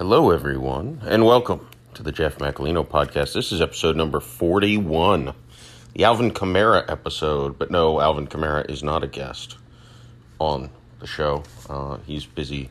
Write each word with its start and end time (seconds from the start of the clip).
Hello, 0.00 0.30
everyone, 0.30 1.02
and 1.04 1.26
welcome 1.26 1.68
to 1.92 2.02
the 2.02 2.10
Jeff 2.10 2.38
Macolino 2.38 2.86
podcast. 2.86 3.34
This 3.34 3.52
is 3.52 3.60
episode 3.60 3.96
number 3.96 4.18
41, 4.18 5.34
the 5.92 6.04
Alvin 6.04 6.30
Kamara 6.30 6.90
episode. 6.90 7.58
But 7.58 7.70
no, 7.70 8.00
Alvin 8.00 8.26
Kamara 8.26 8.70
is 8.70 8.82
not 8.82 9.04
a 9.04 9.06
guest 9.06 9.58
on 10.38 10.70
the 11.00 11.06
show. 11.06 11.42
Uh, 11.68 11.98
he's 12.06 12.24
busy 12.24 12.70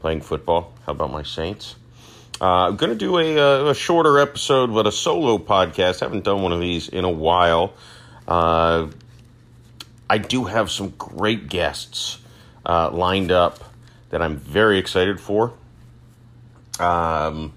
playing 0.00 0.20
football. 0.20 0.74
How 0.84 0.92
about 0.92 1.10
my 1.10 1.22
Saints? 1.22 1.74
Uh, 2.38 2.68
I'm 2.68 2.76
going 2.76 2.92
to 2.92 2.98
do 2.98 3.16
a, 3.16 3.38
uh, 3.38 3.70
a, 3.70 3.74
shorter 3.74 4.18
episode, 4.18 4.74
but 4.74 4.86
a 4.86 4.92
solo 4.92 5.38
podcast. 5.38 6.00
haven't 6.00 6.24
done 6.24 6.42
one 6.42 6.52
of 6.52 6.60
these 6.60 6.86
in 6.86 7.06
a 7.06 7.10
while. 7.10 7.72
Uh, 8.28 8.88
I 10.10 10.18
do 10.18 10.44
have 10.44 10.70
some 10.70 10.90
great 10.98 11.48
guests 11.48 12.18
uh, 12.66 12.90
lined 12.90 13.32
up 13.32 13.72
that 14.10 14.20
I'm 14.20 14.36
very 14.36 14.76
excited 14.76 15.18
for. 15.18 15.54
Um, 16.82 17.52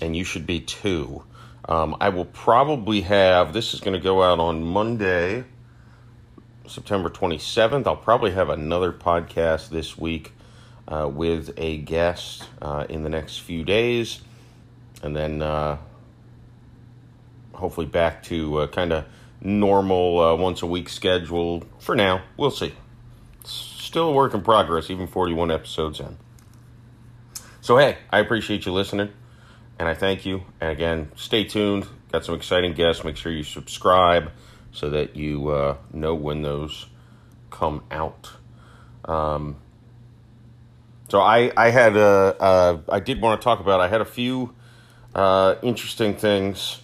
and 0.00 0.16
you 0.16 0.24
should 0.24 0.46
be 0.46 0.60
too. 0.60 1.22
Um, 1.66 1.96
I 2.00 2.08
will 2.08 2.24
probably 2.24 3.02
have 3.02 3.52
this 3.52 3.74
is 3.74 3.80
going 3.80 3.94
to 3.94 4.02
go 4.02 4.22
out 4.22 4.38
on 4.38 4.62
Monday, 4.62 5.44
September 6.66 7.08
27th. 7.10 7.86
I'll 7.86 7.96
probably 7.96 8.32
have 8.32 8.50
another 8.50 8.92
podcast 8.92 9.68
this 9.68 9.96
week 9.96 10.32
uh, 10.88 11.10
with 11.12 11.52
a 11.56 11.78
guest 11.78 12.48
uh, 12.60 12.86
in 12.88 13.02
the 13.02 13.08
next 13.08 13.38
few 13.38 13.64
days, 13.64 14.20
and 15.02 15.16
then 15.16 15.42
uh, 15.42 15.78
hopefully 17.52 17.86
back 17.86 18.22
to 18.24 18.58
uh, 18.58 18.66
kind 18.66 18.92
of 18.92 19.04
normal 19.40 20.20
uh, 20.20 20.34
once 20.34 20.62
a 20.62 20.66
week 20.66 20.88
schedule 20.88 21.62
for 21.78 21.94
now. 21.94 22.22
We'll 22.36 22.50
see. 22.50 22.74
Still 23.44 24.08
a 24.08 24.12
work 24.12 24.34
in 24.34 24.42
progress, 24.42 24.90
even 24.90 25.06
41 25.06 25.50
episodes 25.50 26.00
in. 26.00 26.16
So, 27.64 27.78
hey, 27.78 27.96
I 28.10 28.18
appreciate 28.18 28.66
you 28.66 28.72
listening 28.72 29.08
and 29.78 29.88
I 29.88 29.94
thank 29.94 30.26
you. 30.26 30.42
And 30.60 30.70
again, 30.70 31.10
stay 31.16 31.44
tuned. 31.44 31.86
Got 32.12 32.26
some 32.26 32.34
exciting 32.34 32.74
guests. 32.74 33.04
Make 33.04 33.16
sure 33.16 33.32
you 33.32 33.42
subscribe 33.42 34.32
so 34.70 34.90
that 34.90 35.16
you 35.16 35.48
uh, 35.48 35.78
know 35.90 36.14
when 36.14 36.42
those 36.42 36.84
come 37.48 37.82
out. 37.90 38.32
Um, 39.06 39.56
so 41.08 41.22
I 41.22 41.52
I 41.56 41.70
had 41.70 41.96
a, 41.96 42.82
I 42.86 43.00
did 43.00 43.22
want 43.22 43.40
to 43.40 43.42
talk 43.42 43.60
about. 43.60 43.80
I 43.80 43.88
had 43.88 44.02
a 44.02 44.04
few 44.04 44.54
uh, 45.14 45.54
interesting 45.62 46.16
things 46.16 46.82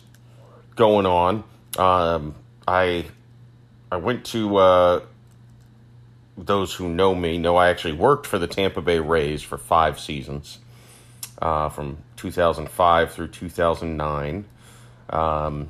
going 0.76 1.04
on. 1.04 1.44
Um, 1.76 2.34
I 2.66 3.04
I 3.92 3.98
went 3.98 4.24
to 4.28 4.56
uh, 4.56 5.00
those 6.38 6.72
who 6.72 6.88
know 6.88 7.14
me 7.14 7.36
know 7.36 7.56
I 7.56 7.68
actually 7.68 7.92
worked 7.92 8.26
for 8.26 8.38
the 8.38 8.46
Tampa 8.46 8.80
Bay 8.80 8.98
Rays 8.98 9.42
for 9.42 9.58
five 9.58 10.00
seasons 10.00 10.59
uh, 11.40 11.68
from 11.68 11.98
2005 12.16 13.12
through 13.12 13.28
2009. 13.28 14.44
Um, 15.08 15.68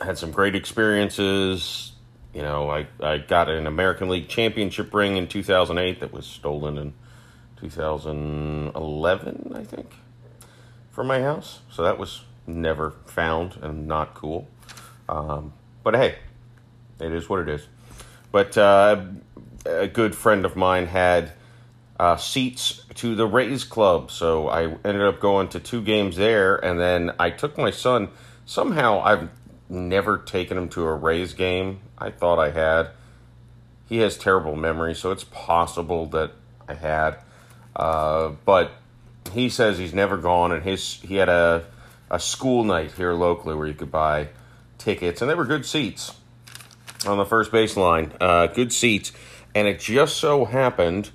had 0.00 0.18
some 0.18 0.30
great 0.32 0.54
experiences. 0.54 1.92
You 2.34 2.42
know, 2.42 2.70
I, 2.70 2.86
I 3.00 3.18
got 3.18 3.48
an 3.48 3.66
American 3.66 4.08
League 4.08 4.28
championship 4.28 4.94
ring 4.94 5.16
in 5.16 5.28
2008 5.28 6.00
that 6.00 6.12
was 6.12 6.26
stolen 6.26 6.78
in 6.78 6.94
2011, 7.60 9.52
I 9.54 9.62
think, 9.64 9.94
from 10.90 11.06
my 11.06 11.20
house. 11.20 11.60
So 11.70 11.82
that 11.82 11.98
was 11.98 12.22
never 12.46 12.92
found 13.06 13.56
and 13.60 13.86
not 13.86 14.14
cool. 14.14 14.48
Um, 15.08 15.52
but 15.84 15.94
hey, 15.94 16.16
it 16.98 17.12
is 17.12 17.28
what 17.28 17.40
it 17.40 17.48
is. 17.48 17.66
But 18.30 18.56
uh, 18.56 19.04
a 19.66 19.86
good 19.88 20.14
friend 20.14 20.44
of 20.44 20.56
mine 20.56 20.86
had 20.86 21.32
uh, 22.00 22.16
seats 22.16 22.81
to 22.94 23.14
the 23.14 23.26
Rays 23.26 23.64
Club. 23.64 24.10
So 24.10 24.48
I 24.48 24.64
ended 24.64 25.02
up 25.02 25.20
going 25.20 25.48
to 25.48 25.60
two 25.60 25.82
games 25.82 26.16
there, 26.16 26.56
and 26.56 26.78
then 26.78 27.12
I 27.18 27.30
took 27.30 27.56
my 27.56 27.70
son. 27.70 28.08
Somehow 28.44 29.00
I've 29.02 29.28
never 29.68 30.18
taken 30.18 30.58
him 30.58 30.68
to 30.70 30.84
a 30.84 30.94
Rays 30.94 31.32
game. 31.32 31.80
I 31.98 32.10
thought 32.10 32.38
I 32.38 32.50
had. 32.50 32.90
He 33.88 33.98
has 33.98 34.16
terrible 34.16 34.56
memory, 34.56 34.94
so 34.94 35.10
it's 35.10 35.24
possible 35.24 36.06
that 36.06 36.32
I 36.68 36.74
had. 36.74 37.18
Uh, 37.74 38.32
but 38.44 38.72
he 39.32 39.48
says 39.48 39.78
he's 39.78 39.94
never 39.94 40.16
gone, 40.16 40.52
and 40.52 40.62
his 40.62 40.94
he 41.02 41.16
had 41.16 41.28
a 41.28 41.64
a 42.10 42.20
school 42.20 42.62
night 42.62 42.92
here 42.92 43.14
locally 43.14 43.54
where 43.54 43.66
you 43.66 43.74
could 43.74 43.90
buy 43.90 44.28
tickets, 44.78 45.22
and 45.22 45.30
they 45.30 45.34
were 45.34 45.46
good 45.46 45.64
seats 45.64 46.14
on 47.06 47.18
the 47.18 47.24
first 47.24 47.50
baseline. 47.50 48.12
Uh, 48.20 48.46
good 48.48 48.72
seats, 48.72 49.12
and 49.54 49.66
it 49.66 49.80
just 49.80 50.16
so 50.16 50.44
happened 50.44 51.10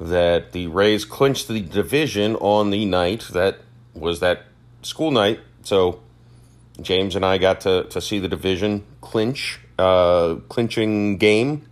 that 0.00 0.52
the 0.52 0.66
Rays 0.66 1.04
clinched 1.04 1.46
the 1.46 1.60
division 1.60 2.34
on 2.36 2.70
the 2.70 2.86
night 2.86 3.28
that 3.32 3.60
was 3.94 4.20
that 4.20 4.44
school 4.80 5.10
night. 5.10 5.40
So 5.62 6.00
James 6.80 7.14
and 7.14 7.24
I 7.24 7.36
got 7.36 7.60
to, 7.62 7.84
to 7.84 8.00
see 8.00 8.18
the 8.18 8.28
division 8.28 8.86
clinch, 9.02 9.60
uh, 9.78 10.36
clinching 10.48 11.18
game. 11.18 11.66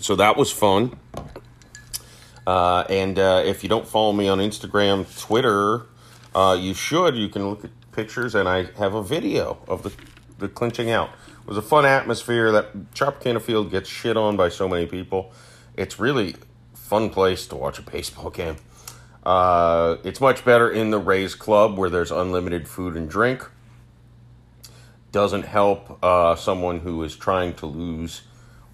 So 0.00 0.16
that 0.16 0.38
was 0.38 0.50
fun. 0.50 0.98
Uh, 2.46 2.84
and 2.88 3.18
uh, 3.18 3.42
if 3.44 3.62
you 3.62 3.68
don't 3.68 3.86
follow 3.86 4.14
me 4.14 4.28
on 4.28 4.38
Instagram, 4.38 5.04
Twitter, 5.20 5.82
uh, 6.34 6.56
you 6.58 6.72
should. 6.72 7.16
You 7.16 7.28
can 7.28 7.46
look 7.50 7.64
at 7.64 7.70
pictures, 7.92 8.34
and 8.34 8.48
I 8.48 8.68
have 8.78 8.94
a 8.94 9.02
video 9.02 9.58
of 9.68 9.82
the, 9.82 9.92
the 10.38 10.48
clinching 10.48 10.90
out. 10.90 11.10
It 11.42 11.46
was 11.46 11.58
a 11.58 11.62
fun 11.62 11.84
atmosphere. 11.84 12.50
That 12.52 12.92
Tropicana 12.94 13.42
Field 13.42 13.70
gets 13.70 13.90
shit 13.90 14.16
on 14.16 14.38
by 14.38 14.48
so 14.48 14.66
many 14.66 14.86
people 14.86 15.32
it's 15.78 16.00
really 16.00 16.34
fun 16.74 17.08
place 17.08 17.46
to 17.46 17.56
watch 17.56 17.78
a 17.78 17.82
baseball 17.82 18.30
game. 18.42 18.56
Uh, 19.24 19.96
it's 20.04 20.20
much 20.20 20.44
better 20.44 20.70
in 20.70 20.90
the 20.90 20.98
Rays 20.98 21.34
Club 21.34 21.78
where 21.78 21.88
there's 21.88 22.10
unlimited 22.10 22.68
food 22.68 22.96
and 22.96 23.08
drink. 23.08 23.48
Doesn't 25.12 25.44
help 25.44 26.02
uh, 26.02 26.34
someone 26.36 26.80
who 26.80 27.02
is 27.02 27.16
trying 27.16 27.54
to 27.54 27.66
lose 27.66 28.22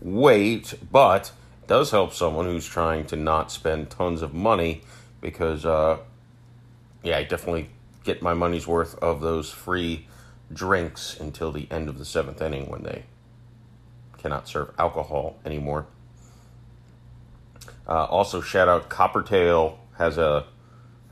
weight, 0.01 0.75
but 0.91 1.33
does 1.67 1.91
help 1.91 2.13
someone 2.13 2.47
who's 2.47 2.67
trying 2.67 3.07
to 3.07 3.17
not 3.17 3.51
spend 3.51 3.91
tons 3.91 4.21
of 4.23 4.35
money 4.35 4.83
because, 5.21 5.65
uh, 5.65 5.99
yeah, 7.03 7.19
I 7.19 7.23
definitely 7.25 7.71
get 8.05 8.21
my 8.21 8.35
money's 8.35 8.67
worth 8.67 8.97
of 8.99 9.21
those 9.21 9.51
free 9.51 10.07
drinks 10.53 11.19
until 11.19 11.51
the 11.51 11.67
end 11.71 11.89
of 11.89 11.99
the 11.99 12.05
seventh 12.05 12.43
inning 12.43 12.69
when 12.69 12.83
they 12.83 13.05
cannot 14.19 14.47
serve 14.47 14.73
alcohol 14.79 15.37
anymore. 15.45 15.87
Uh, 17.87 18.05
also, 18.05 18.41
shout 18.41 18.69
out 18.69 18.89
Coppertail 18.89 19.77
has 19.99 20.19
a 20.19 20.47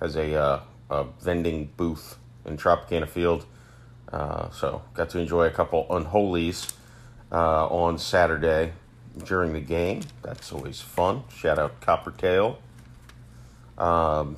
has 0.00 0.16
a, 0.16 0.34
uh, 0.34 0.60
a 0.90 1.04
vending 1.20 1.70
booth 1.76 2.18
in 2.44 2.56
Tropicana 2.56 3.08
Field. 3.08 3.46
Uh, 4.12 4.50
so 4.50 4.82
got 4.94 5.10
to 5.10 5.18
enjoy 5.18 5.46
a 5.46 5.50
couple 5.50 5.86
unholies 5.90 6.72
uh, 7.30 7.66
on 7.68 7.98
Saturday 7.98 8.72
during 9.24 9.52
the 9.52 9.60
game. 9.60 10.02
That's 10.22 10.52
always 10.52 10.80
fun. 10.80 11.24
Shout 11.34 11.58
out 11.58 11.80
Coppertail. 11.80 12.56
Um, 13.78 14.36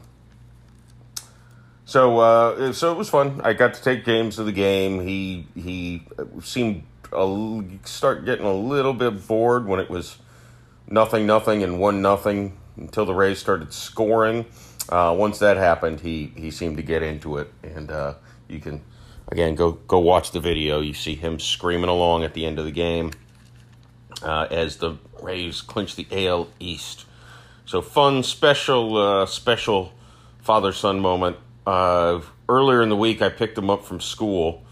so 1.84 2.18
uh, 2.18 2.72
so 2.72 2.92
it 2.92 2.98
was 2.98 3.08
fun. 3.08 3.40
I 3.42 3.52
got 3.52 3.74
to 3.74 3.82
take 3.82 4.04
James 4.04 4.36
to 4.36 4.44
the 4.44 4.52
game. 4.52 5.00
He 5.00 5.46
he 5.54 6.06
seemed 6.42 6.84
a, 7.12 7.62
start 7.84 8.24
getting 8.24 8.46
a 8.46 8.54
little 8.54 8.94
bit 8.94 9.26
bored 9.26 9.66
when 9.66 9.80
it 9.80 9.90
was 9.90 10.18
nothing, 10.88 11.26
nothing, 11.26 11.62
and 11.62 11.78
one 11.78 12.02
nothing 12.02 12.56
until 12.76 13.06
the 13.06 13.14
Rays 13.14 13.38
started 13.38 13.72
scoring. 13.72 14.46
Uh, 14.88 15.14
once 15.16 15.38
that 15.38 15.56
happened, 15.56 16.00
he 16.00 16.32
he 16.36 16.50
seemed 16.50 16.76
to 16.76 16.82
get 16.82 17.02
into 17.02 17.38
it, 17.38 17.50
and 17.62 17.90
uh, 17.90 18.14
you 18.48 18.58
can 18.60 18.82
again 19.28 19.54
go 19.54 19.72
go 19.72 19.98
watch 19.98 20.32
the 20.32 20.40
video. 20.40 20.80
You 20.80 20.94
see 20.94 21.14
him 21.14 21.38
screaming 21.40 21.88
along 21.88 22.24
at 22.24 22.34
the 22.34 22.44
end 22.44 22.58
of 22.58 22.64
the 22.64 22.70
game 22.70 23.12
uh, 24.22 24.46
as 24.50 24.76
the 24.76 24.98
Rays 25.22 25.62
clinch 25.62 25.96
the 25.96 26.06
AL 26.10 26.48
East. 26.60 27.06
So 27.66 27.80
fun, 27.80 28.22
special, 28.22 28.96
uh, 28.98 29.26
special 29.26 29.92
father 30.42 30.72
son 30.72 31.00
moment. 31.00 31.38
Uh, 31.66 32.20
earlier 32.46 32.82
in 32.82 32.90
the 32.90 32.96
week, 32.96 33.22
I 33.22 33.30
picked 33.30 33.56
him 33.56 33.70
up 33.70 33.86
from 33.86 34.00
school, 34.00 34.64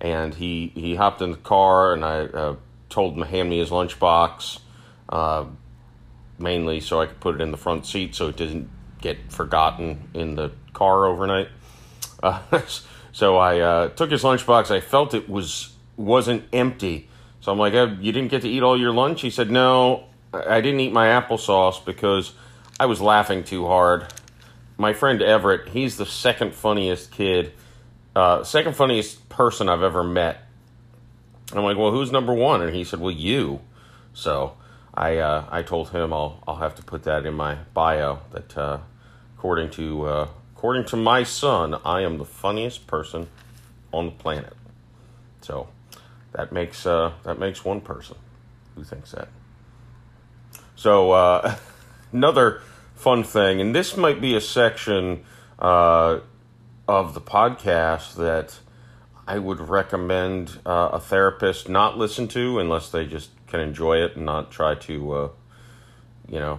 and 0.00 0.34
he 0.34 0.72
he 0.74 0.96
hopped 0.96 1.22
in 1.22 1.30
the 1.30 1.36
car, 1.36 1.92
and 1.92 2.04
I 2.04 2.22
uh, 2.22 2.56
told 2.88 3.14
him 3.14 3.20
to 3.20 3.28
hand 3.28 3.50
me 3.50 3.58
his 3.58 3.70
lunchbox 3.70 4.58
mainly 6.40 6.80
so 6.80 7.00
I 7.00 7.06
could 7.06 7.20
put 7.20 7.34
it 7.34 7.40
in 7.40 7.50
the 7.50 7.56
front 7.56 7.86
seat 7.86 8.14
so 8.14 8.28
it 8.28 8.36
didn't 8.36 8.68
get 9.00 9.30
forgotten 9.30 10.08
in 10.14 10.34
the 10.34 10.52
car 10.72 11.06
overnight. 11.06 11.48
Uh, 12.22 12.40
so 13.12 13.36
I 13.36 13.60
uh, 13.60 13.88
took 13.88 14.10
his 14.10 14.22
lunchbox. 14.22 14.70
I 14.70 14.80
felt 14.80 15.14
it 15.14 15.28
was 15.28 15.74
wasn't 15.96 16.44
empty, 16.52 17.08
so 17.40 17.52
I'm 17.52 17.58
like, 17.58 17.74
oh, 17.74 17.96
"You 18.00 18.12
didn't 18.12 18.30
get 18.30 18.42
to 18.42 18.48
eat 18.48 18.62
all 18.62 18.78
your 18.78 18.92
lunch?" 18.92 19.20
He 19.22 19.30
said, 19.30 19.50
"No, 19.50 20.04
I 20.32 20.60
didn't 20.60 20.80
eat 20.80 20.92
my 20.92 21.08
applesauce 21.08 21.84
because 21.84 22.32
I 22.78 22.86
was 22.86 23.00
laughing 23.00 23.44
too 23.44 23.66
hard." 23.66 24.12
My 24.78 24.94
friend 24.94 25.20
Everett, 25.20 25.68
he's 25.68 25.98
the 25.98 26.06
second 26.06 26.54
funniest 26.54 27.10
kid, 27.10 27.52
uh, 28.16 28.44
second 28.44 28.76
funniest 28.76 29.28
person 29.28 29.68
I've 29.68 29.82
ever 29.82 30.02
met. 30.02 30.46
I'm 31.52 31.64
like, 31.64 31.76
"Well, 31.76 31.90
who's 31.90 32.12
number 32.12 32.32
one?" 32.32 32.62
And 32.62 32.74
he 32.74 32.84
said, 32.84 33.00
"Well, 33.00 33.10
you." 33.10 33.60
So 34.12 34.54
I 35.00 35.16
uh, 35.16 35.46
I 35.50 35.62
told 35.62 35.90
him 35.90 36.12
I'll 36.12 36.42
I'll 36.46 36.56
have 36.56 36.74
to 36.74 36.82
put 36.82 37.04
that 37.04 37.24
in 37.24 37.32
my 37.32 37.54
bio 37.72 38.18
that 38.32 38.56
uh, 38.56 38.80
according 39.34 39.70
to 39.70 40.04
uh, 40.04 40.28
according 40.54 40.84
to 40.86 40.96
my 40.96 41.22
son, 41.22 41.74
I 41.86 42.02
am 42.02 42.18
the 42.18 42.26
funniest 42.26 42.86
person 42.86 43.28
on 43.94 44.04
the 44.04 44.12
planet. 44.12 44.52
So 45.40 45.68
that 46.32 46.52
makes 46.52 46.84
uh, 46.84 47.12
that 47.22 47.38
makes 47.38 47.64
one 47.64 47.80
person 47.80 48.18
who 48.74 48.84
thinks 48.84 49.12
that. 49.12 49.28
So 50.76 51.12
uh, 51.12 51.56
another 52.12 52.60
fun 52.94 53.24
thing, 53.24 53.58
and 53.58 53.74
this 53.74 53.96
might 53.96 54.20
be 54.20 54.34
a 54.34 54.40
section 54.40 55.24
uh, 55.58 56.20
of 56.86 57.14
the 57.14 57.22
podcast 57.22 58.16
that 58.16 58.58
I 59.30 59.38
would 59.38 59.60
recommend 59.60 60.58
uh, 60.66 60.90
a 60.94 60.98
therapist 60.98 61.68
not 61.68 61.96
listen 61.96 62.26
to 62.28 62.58
unless 62.58 62.90
they 62.90 63.06
just 63.06 63.30
can 63.46 63.60
enjoy 63.60 63.98
it 63.98 64.16
and 64.16 64.26
not 64.26 64.50
try 64.50 64.74
to, 64.74 65.12
uh, 65.12 65.28
you 66.28 66.40
know, 66.40 66.58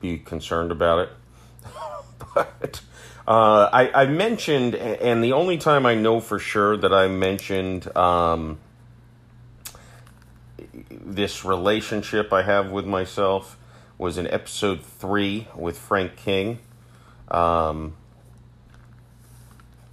be 0.00 0.18
concerned 0.18 0.70
about 0.70 0.98
it. 0.98 1.08
but 2.34 2.82
uh, 3.26 3.70
I, 3.72 4.02
I, 4.02 4.04
mentioned, 4.04 4.74
and 4.74 5.24
the 5.24 5.32
only 5.32 5.56
time 5.56 5.86
I 5.86 5.94
know 5.94 6.20
for 6.20 6.38
sure 6.38 6.76
that 6.76 6.92
I 6.92 7.08
mentioned 7.08 7.96
um, 7.96 8.58
this 10.90 11.42
relationship 11.42 12.34
I 12.34 12.42
have 12.42 12.70
with 12.70 12.84
myself 12.84 13.56
was 13.96 14.18
in 14.18 14.26
episode 14.26 14.84
three 14.84 15.48
with 15.56 15.78
Frank 15.78 16.16
King. 16.16 16.58
Um, 17.28 17.94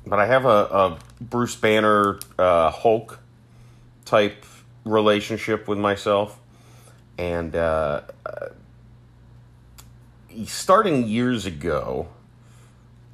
but 0.06 0.20
I 0.20 0.26
have 0.26 0.46
a, 0.46 0.50
a 0.50 1.00
Bruce 1.20 1.56
Banner 1.56 2.20
uh, 2.38 2.72
Hulk 2.72 3.20
type 4.06 4.46
relationship 4.84 5.68
with 5.68 5.78
myself, 5.78 6.40
and 7.18 7.56
uh, 7.56 8.02
uh, 8.26 8.48
starting 10.46 11.08
years 11.08 11.46
ago, 11.46 12.08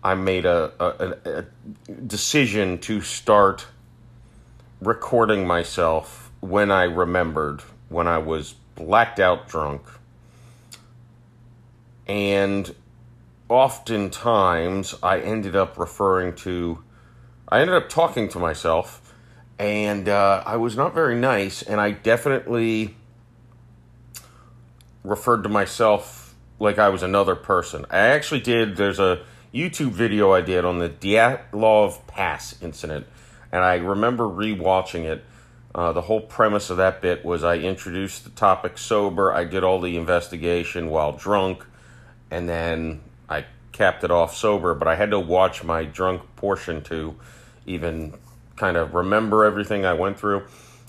I 0.04 0.16
made 0.16 0.46
a, 0.46 0.72
a, 0.80 1.40
a 1.40 1.46
decision 2.08 2.78
to 2.80 3.02
start 3.02 3.68
recording 4.82 5.46
myself 5.48 6.32
when 6.40 6.72
I 6.72 6.84
remembered 6.84 7.62
when 7.90 8.08
I 8.08 8.20
was 8.20 8.54
blacked 8.76 9.20
out 9.20 9.48
drunk. 9.48 9.82
And 12.08 12.74
oftentimes 13.50 14.96
I 15.02 15.20
ended 15.20 15.56
up 15.56 15.78
referring 15.78 16.36
to, 16.36 16.84
I 17.48 17.62
ended 17.62 17.76
up 17.76 17.90
talking 17.90 18.28
to 18.30 18.40
myself, 18.40 19.14
and 19.58 20.08
uh, 20.08 20.44
I 20.46 20.58
was 20.58 20.76
not 20.76 20.94
very 20.94 21.16
nice, 21.16 21.62
and 21.62 21.80
I 21.80 21.92
definitely 21.92 22.96
referred 25.04 25.44
to 25.44 25.50
myself 25.50 26.36
like 26.60 26.78
I 26.78 26.90
was 26.90 27.04
another 27.04 27.36
person. 27.36 27.86
I 27.90 28.00
actually 28.00 28.42
did, 28.42 28.76
there's 28.76 29.00
a 29.00 29.24
YouTube 29.54 29.92
video 29.92 30.34
I 30.34 30.42
did 30.42 30.66
on 30.66 30.80
the 30.80 30.90
Dyatlov 30.90 32.06
Pass 32.08 32.62
incident, 32.62 33.08
and 33.52 33.64
I 33.64 33.76
remember 33.76 34.26
rewatching 34.26 35.06
it. 35.06 35.24
Uh, 35.74 35.94
the 35.94 36.02
whole 36.02 36.22
premise 36.22 36.70
of 36.72 36.78
that 36.78 37.02
bit 37.02 37.24
was 37.24 37.44
I 37.44 37.58
introduced 37.58 38.24
the 38.24 38.32
topic 38.32 38.78
sober, 38.78 39.32
I 39.32 39.44
did 39.44 39.64
all 39.64 39.80
the 39.80 39.96
investigation 39.96 40.90
while 40.90 41.14
drunk, 41.14 41.64
and 42.32 42.50
then 42.50 43.02
I 43.30 43.46
capped 43.72 44.04
it 44.04 44.12
off 44.12 44.36
sober, 44.36 44.74
but 44.74 44.88
I 44.88 44.96
had 44.96 45.12
to 45.12 45.20
watch 45.20 45.64
my 45.64 45.84
drunk 45.84 46.22
portion 46.36 46.82
to 46.84 47.16
even 47.66 48.14
kind 48.56 48.78
of 48.78 48.94
remember 48.94 49.46
everything 49.46 49.86
I 49.86 49.94
went 49.94 50.20
through. 50.20 50.44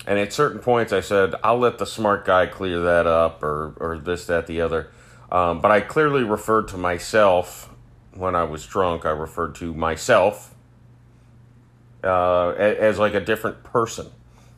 And 0.07 0.17
at 0.17 0.33
certain 0.33 0.59
points, 0.59 0.91
I 0.91 1.01
said, 1.01 1.35
I'll 1.43 1.59
let 1.59 1.77
the 1.77 1.85
smart 1.85 2.25
guy 2.25 2.47
clear 2.47 2.79
that 2.81 3.05
up 3.05 3.43
or, 3.43 3.73
or 3.79 3.97
this, 3.99 4.25
that, 4.25 4.47
the 4.47 4.61
other. 4.61 4.89
Um, 5.31 5.61
but 5.61 5.69
I 5.69 5.81
clearly 5.81 6.23
referred 6.23 6.67
to 6.69 6.77
myself 6.77 7.69
when 8.13 8.35
I 8.35 8.43
was 8.43 8.65
drunk. 8.65 9.05
I 9.05 9.11
referred 9.11 9.55
to 9.55 9.73
myself 9.73 10.55
uh, 12.03 12.49
as 12.51 12.97
like 12.97 13.13
a 13.13 13.19
different 13.19 13.63
person. 13.63 14.07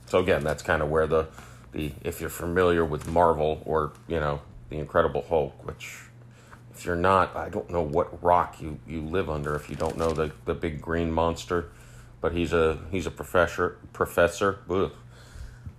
So 0.06 0.20
again, 0.20 0.44
that's 0.44 0.64
kind 0.64 0.82
of 0.82 0.90
where 0.90 1.08
the, 1.08 1.28
the 1.74 1.92
if 2.04 2.22
you're 2.22 2.30
familiar 2.30 2.86
with 2.86 3.08
Marvel 3.08 3.62
or, 3.66 3.92
you 4.08 4.20
know, 4.20 4.42
the 4.70 4.78
Incredible 4.78 5.26
Hulk, 5.28 5.66
which 5.66 6.00
if 6.82 6.88
you're 6.88 6.96
not, 6.96 7.36
I 7.36 7.50
don't 7.50 7.70
know 7.70 7.84
what 7.84 8.24
rock 8.24 8.60
you, 8.60 8.80
you 8.88 9.02
live 9.02 9.30
under 9.30 9.56
if 9.56 9.70
you 9.70 9.76
don't 9.76 9.98
know 9.98 10.14
the, 10.14 10.32
the 10.46 10.56
big 10.56 10.82
green 10.82 11.12
monster. 11.12 11.70
But 12.22 12.32
he's 12.34 12.54
a 12.54 12.80
he's 12.90 13.06
a 13.06 13.12
professor 13.12 13.78
professor. 13.94 14.58
Ugh. 14.68 14.92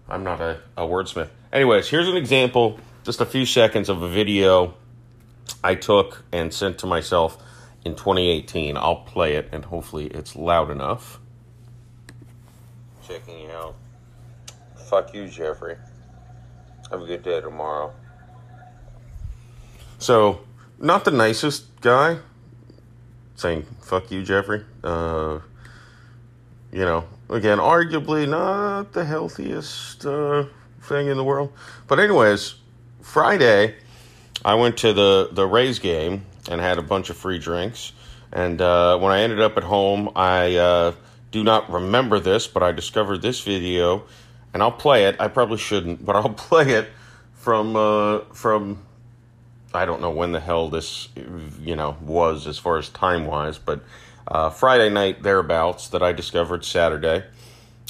I'm 0.09 0.23
not 0.23 0.41
a, 0.41 0.61
a 0.77 0.83
wordsmith. 0.83 1.29
Anyways, 1.53 1.89
here's 1.89 2.07
an 2.07 2.17
example, 2.17 2.79
just 3.03 3.21
a 3.21 3.27
few 3.27 3.45
seconds 3.47 3.89
of 3.89 4.01
a 4.01 4.09
video 4.09 4.75
I 5.65 5.75
took 5.75 6.25
and 6.31 6.55
sent 6.55 6.79
to 6.79 6.87
myself 6.87 7.37
in 7.85 7.97
2018. 7.97 8.77
I'll 8.77 8.97
play 8.97 9.35
it 9.35 9.49
and 9.51 9.65
hopefully 9.65 10.07
it's 10.07 10.37
loud 10.37 10.71
enough. 10.71 11.19
Checking 13.09 13.41
you 13.41 13.51
out. 13.51 13.75
Fuck 14.89 15.13
you, 15.15 15.27
Jeffrey. 15.27 15.77
Have 16.93 17.03
a 17.03 17.07
good 17.07 17.25
day 17.25 17.41
tomorrow. 17.41 17.93
So, 19.99 20.41
not 20.83 21.05
the 21.05 21.13
nicest 21.13 21.81
guy. 21.81 22.19
Saying 23.37 23.65
fuck 23.81 24.11
you 24.11 24.23
jeffrey. 24.23 24.65
Uh, 24.85 25.39
you 26.73 26.85
know 26.85 27.05
again 27.31 27.59
arguably 27.59 28.29
not 28.29 28.93
the 28.93 29.05
healthiest 29.05 30.05
uh, 30.05 30.45
thing 30.81 31.07
in 31.07 31.17
the 31.17 31.25
world. 31.25 31.53
But 31.87 32.01
anyways 32.01 32.57
friday 33.01 33.75
i 34.45 34.55
went 34.55 34.77
to 34.77 34.93
the 34.93 35.29
the 35.33 35.45
rays 35.45 35.81
game 35.81 36.25
and 36.49 36.61
had 36.61 36.79
a 36.79 36.83
bunch 36.83 37.11
of 37.11 37.17
free 37.17 37.39
drinks. 37.39 37.93
And 38.33 38.61
uh, 38.61 38.99
when 38.99 39.13
i 39.13 39.21
ended 39.21 39.41
up 39.41 39.57
at 39.57 39.65
home 39.65 40.11
i 40.17 40.57
uh, 40.57 40.93
do 41.31 41.45
not 41.45 41.71
remember 41.71 42.19
this 42.19 42.47
but 42.47 42.63
i 42.63 42.73
discovered 42.73 43.23
this 43.23 43.41
video 43.41 44.05
and 44.53 44.63
i'll 44.63 44.73
play 44.73 45.07
it. 45.07 45.17
I 45.21 45.29
probably 45.29 45.59
shouldn't 45.59 46.05
but 46.05 46.17
i'll 46.17 46.35
play 46.49 46.71
it 46.73 46.89
from 47.35 47.77
uh, 47.77 48.21
from 48.33 48.83
I 49.75 49.85
don't 49.85 50.01
know 50.01 50.11
when 50.11 50.33
the 50.33 50.41
hell 50.41 50.69
this, 50.69 51.09
you 51.61 51.77
know, 51.77 51.97
was 52.03 52.47
as 52.47 52.59
far 52.59 52.79
as 52.79 52.89
time 52.89 53.27
wise, 53.27 53.59
but 53.59 53.83
uh, 54.29 54.51
Friday 54.51 54.89
night 54.89 55.23
thereabouts 55.23 55.89
that 55.89 56.03
I 56.03 56.13
discovered 56.13 56.65
Saturday, 56.65 57.25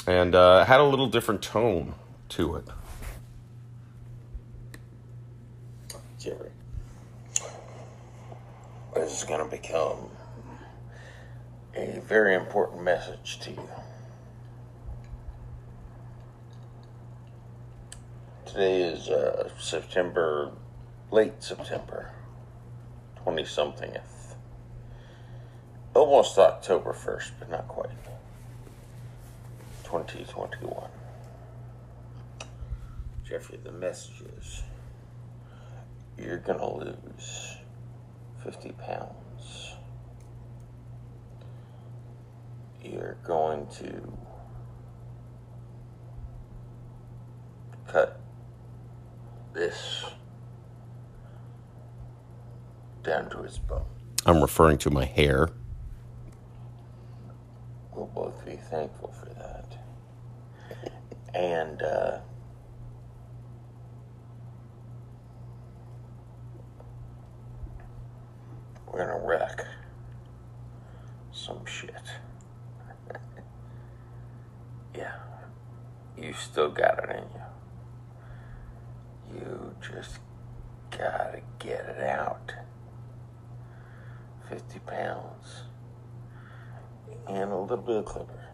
and 0.07 0.35
uh, 0.35 0.65
had 0.65 0.81
a 0.81 0.85
little 0.85 1.09
different 1.09 1.43
tone 1.43 1.95
to 2.31 2.57
it. 2.57 2.65
Jerry, 6.19 6.51
this 8.95 9.19
is 9.19 9.25
going 9.25 9.45
to 9.45 9.51
become 9.51 10.09
a 11.75 12.01
very 12.01 12.35
important 12.35 12.83
message 12.83 13.41
to 13.41 13.51
you. 13.51 13.69
Today 18.47 18.83
is 18.83 19.09
uh, 19.09 19.51
September 19.59 20.53
late 21.13 21.43
September 21.43 22.11
20 23.17 23.45
somethingth. 23.45 24.35
Almost 25.93 26.39
October 26.39 26.95
1st, 26.95 27.33
but 27.39 27.51
not 27.51 27.69
quite. 27.69 27.91
2021. 29.85 30.89
Jeffrey, 33.29 33.59
the 33.63 33.73
message 33.73 34.23
is 34.39 34.63
you're 36.17 36.39
to 36.59 36.67
lose 36.67 37.59
50 38.43 38.73
pounds. 38.73 39.75
You're 42.83 43.19
going 43.23 43.67
to 43.81 44.17
cut 47.87 48.19
this 49.53 50.07
down 53.13 53.29
to 53.29 53.43
his 53.43 53.59
bone. 53.59 53.85
I'm 54.25 54.41
referring 54.41 54.79
to 54.79 54.91
my 54.91 55.05
hair. 55.05 55.51
We'll 57.95 58.07
both 58.07 58.43
be 58.47 58.57
thankful 58.57 59.13
for 59.21 59.27
that. 59.35 59.77
And, 61.35 61.83
uh, 61.83 62.21
we're 68.91 69.07
gonna 69.07 69.27
wreck 69.27 69.61
some 71.33 71.67
shit. 71.67 71.95
yeah, 74.95 75.17
you 76.17 76.33
still 76.33 76.71
got 76.71 76.99
it 77.05 77.17
in 77.17 77.25
you. 79.35 79.41
You 79.41 79.75
just 79.83 80.19
gotta 80.91 81.43
get 81.59 81.85
it 81.85 82.03
out. 82.05 82.52
50 84.73 84.91
pounds 84.91 85.63
and 87.29 87.53
a 87.53 87.57
little 87.57 87.77
bit 87.77 87.97
of 87.97 88.05
clipper. 88.05 88.47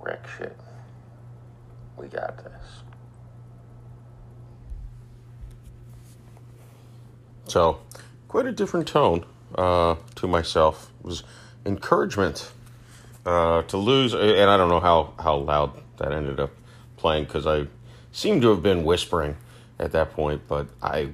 Wreck 0.00 0.26
shit. 0.38 0.56
We 1.96 2.08
got 2.08 2.38
this. 2.38 2.82
So, 7.46 7.80
quite 8.28 8.46
a 8.46 8.52
different 8.52 8.86
tone 8.86 9.24
uh, 9.56 9.96
to 10.14 10.28
myself. 10.28 10.90
It 11.00 11.06
was 11.06 11.24
encouragement 11.66 12.52
uh, 13.26 13.62
to 13.62 13.76
lose, 13.76 14.14
and 14.14 14.48
I 14.48 14.56
don't 14.56 14.68
know 14.68 14.80
how, 14.80 15.14
how 15.18 15.36
loud 15.36 15.72
that 15.98 16.12
ended 16.12 16.38
up 16.38 16.52
playing 16.96 17.24
because 17.24 17.46
I 17.46 17.66
seemed 18.12 18.42
to 18.42 18.50
have 18.50 18.62
been 18.62 18.84
whispering 18.84 19.36
at 19.78 19.92
that 19.92 20.12
point, 20.12 20.42
but 20.46 20.68
I, 20.82 21.10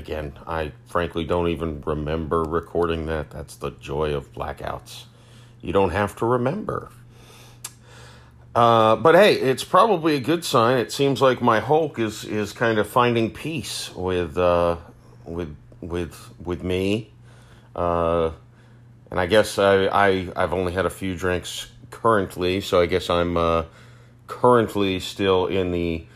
again, 0.00 0.32
I 0.46 0.72
frankly 0.86 1.24
don't 1.24 1.48
even 1.48 1.82
remember 1.82 2.42
recording 2.42 3.06
that. 3.06 3.30
That's 3.30 3.54
the 3.56 3.70
joy 3.70 4.14
of 4.14 4.32
blackouts. 4.32 5.04
You 5.60 5.72
don't 5.74 5.90
have 5.90 6.16
to 6.16 6.26
remember. 6.26 6.90
Uh, 8.54 8.96
but 8.96 9.14
hey, 9.14 9.34
it's 9.34 9.62
probably 9.62 10.16
a 10.16 10.20
good 10.20 10.44
sign. 10.44 10.78
It 10.78 10.90
seems 10.90 11.20
like 11.20 11.40
my 11.42 11.60
Hulk 11.60 11.98
is 11.98 12.24
is 12.24 12.52
kind 12.52 12.78
of 12.78 12.88
finding 12.88 13.30
peace 13.30 13.94
with 13.94 14.38
uh, 14.38 14.78
with 15.24 15.54
with 15.82 16.16
with 16.42 16.64
me. 16.64 17.12
Uh, 17.76 18.32
and 19.10 19.20
I 19.20 19.26
guess 19.26 19.58
I, 19.58 19.86
I 19.86 20.32
I've 20.34 20.54
only 20.54 20.72
had 20.72 20.86
a 20.86 20.90
few 20.90 21.14
drinks 21.14 21.70
currently, 21.90 22.62
so 22.62 22.80
I 22.80 22.86
guess 22.86 23.10
I'm 23.10 23.36
uh, 23.36 23.64
currently 24.26 24.98
still 24.98 25.46
in 25.46 25.70
the 25.72 26.06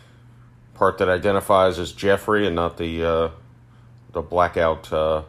part 0.73 0.99
that 0.99 1.09
identifies 1.09 1.79
as 1.79 1.93
Jeffrey 1.93 2.47
and 2.47 2.57
not 2.57 2.79
the 2.79 3.05
uh, 3.05 3.29
the 4.15 4.23
blackout 4.23 4.91
uh, 4.93 5.23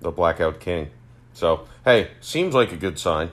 the 0.00 0.10
blackout 0.10 0.60
king. 0.60 0.90
So 1.34 1.66
hey, 1.84 2.12
seems 2.20 2.54
like 2.54 2.72
a 2.72 2.76
good 2.76 2.98
sign. 2.98 3.30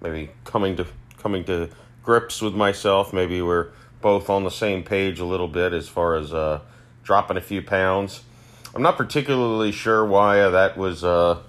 Maybe 0.00 0.30
coming 0.44 0.76
to 0.76 0.86
coming 1.18 1.44
to 1.44 1.70
grips 2.04 2.40
with 2.40 2.54
myself. 2.54 3.12
Maybe 3.12 3.42
we're 3.42 3.68
both 4.00 4.28
on 4.28 4.44
the 4.44 4.50
same 4.50 4.82
page 4.82 5.18
a 5.18 5.24
little 5.24 5.48
bit 5.48 5.72
as 5.72 5.88
far 5.88 6.14
as 6.14 6.32
uh, 6.32 6.60
dropping 7.02 7.36
a 7.36 7.40
few 7.40 7.62
pounds. 7.62 8.22
I'm 8.74 8.82
not 8.82 8.96
particularly 8.96 9.72
sure 9.72 10.04
why 10.04 10.48
that 10.48 10.76
was. 10.76 11.02
Uh, 11.02 11.40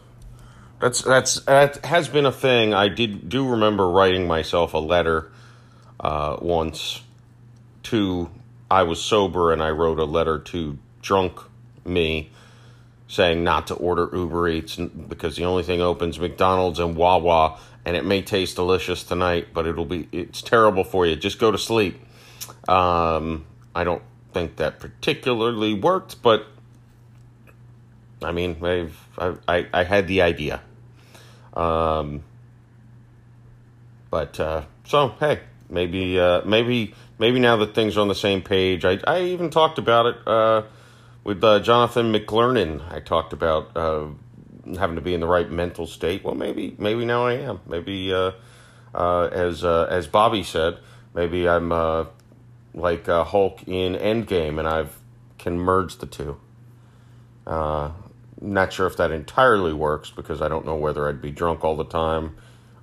that's 0.80 1.02
that's 1.02 1.40
that 1.42 1.86
has 1.86 2.08
been 2.08 2.26
a 2.26 2.32
thing. 2.32 2.74
I 2.74 2.90
did 2.90 3.30
do 3.30 3.50
remember 3.50 3.90
writing 3.90 4.28
myself 4.28 4.74
a 4.74 4.80
letter 4.80 5.32
uh, 6.00 6.38
once 6.42 7.02
to 7.84 8.30
I 8.70 8.84
was 8.84 9.02
sober 9.02 9.54
and 9.54 9.62
I 9.62 9.70
wrote 9.70 10.00
a 10.00 10.06
letter 10.06 10.40
to 10.40 10.78
drunk 11.03 11.39
me 11.86 12.31
saying 13.07 13.43
not 13.43 13.67
to 13.67 13.75
order 13.75 14.10
Uber 14.12 14.50
Eats 14.50 14.77
because 14.77 15.36
the 15.36 15.45
only 15.45 15.62
thing 15.62 15.81
opens 15.81 16.19
McDonald's 16.19 16.79
and 16.79 16.95
Wawa 16.95 17.60
and 17.86 17.95
it 17.95 18.05
may 18.05 18.22
taste 18.22 18.55
delicious 18.55 19.03
tonight, 19.03 19.50
but 19.53 19.67
it'll 19.67 19.86
be 19.86 20.07
it's 20.12 20.41
terrible 20.41 20.83
for 20.83 21.05
you. 21.05 21.15
Just 21.15 21.38
go 21.38 21.51
to 21.51 21.57
sleep. 21.57 22.00
Um, 22.67 23.45
I 23.75 23.83
don't 23.83 24.01
think 24.33 24.55
that 24.55 24.79
particularly 24.79 25.74
worked, 25.74 26.22
but 26.22 26.48
I 28.22 28.31
mean, 28.31 28.63
I've, 28.63 29.07
I, 29.17 29.36
I, 29.48 29.67
I 29.74 29.83
had 29.83 30.07
the 30.07 30.22
idea. 30.22 30.62
Um, 31.53 32.24
but 34.10 34.39
uh, 34.39 34.63
so 34.86 35.10
hey, 35.19 35.41
maybe 35.69 36.19
uh, 36.19 36.41
maybe 36.45 36.93
maybe 37.19 37.39
now 37.39 37.57
that 37.57 37.75
things 37.75 37.98
are 37.98 38.01
on 38.01 38.07
the 38.07 38.15
same 38.15 38.41
page, 38.41 38.86
I 38.86 39.00
I 39.05 39.24
even 39.24 39.50
talked 39.50 39.77
about 39.77 40.05
it 40.05 40.15
uh, 40.25 40.63
with 41.24 41.44
uh, 41.44 41.60
Jonathan 41.60 42.12
McLernon. 42.12 42.92
I 42.92 43.00
talked 43.00 43.34
about 43.34 43.75
uh, 43.75 44.08
having 44.77 44.96
to 44.96 45.01
be 45.01 45.13
in 45.13 45.20
the 45.20 45.27
right 45.27 45.50
mental 45.50 45.88
state. 45.88 46.24
Well, 46.24 46.36
maybe 46.36 46.75
maybe 46.77 47.06
now 47.06 47.25
I 47.25 47.34
am. 47.34 47.62
Maybe 47.68 48.13
uh, 48.13 48.32
uh, 48.94 49.30
as 49.32 49.63
uh, 49.63 49.88
as 49.89 50.08
Bobby 50.08 50.44
said, 50.44 50.77
maybe 51.13 51.48
I'm 51.48 51.70
like 52.74 53.08
Hulk 53.08 53.63
in 53.68 53.96
Endgame, 53.96 54.60
and 54.60 54.68
I've 54.68 54.98
can 55.38 55.58
merge 55.58 55.98
the 55.98 56.06
two. 56.06 56.38
Not 58.42 58.74
sure 58.74 58.88
if 58.88 58.98
that 58.98 59.12
entirely 59.12 59.72
works 59.72 60.12
because 60.12 60.42
I 60.42 60.50
don't 60.50 60.65
know 60.65 60.75
whether 60.75 61.08
I'd 61.08 61.22
be 61.22 61.32
drunk 61.32 61.63
all 61.63 61.77
the 61.77 61.86
time, 61.86 62.36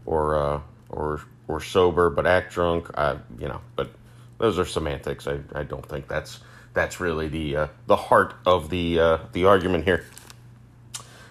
or 0.07 0.63
or 0.89 1.21
or 1.49 1.61
sober 1.61 2.09
but 2.09 2.27
act 2.27 2.55
drunk. 2.55 2.89
I 2.97 3.19
you 3.39 3.49
know, 3.49 3.61
but 3.77 3.91
those 4.39 4.59
are 4.59 4.65
semantics. 4.65 5.27
I, 5.27 5.41
I 5.55 5.65
don't 5.65 5.85
think 5.85 6.09
that's 6.09 6.41
that's 6.73 7.01
really 7.01 7.29
the 7.29 7.57
uh, 7.57 7.67
the 7.87 7.97
heart 7.97 8.35
of 8.47 8.71
the 8.71 9.01
uh, 9.01 9.19
the 9.33 9.47
argument 9.47 9.85
here. 9.85 10.05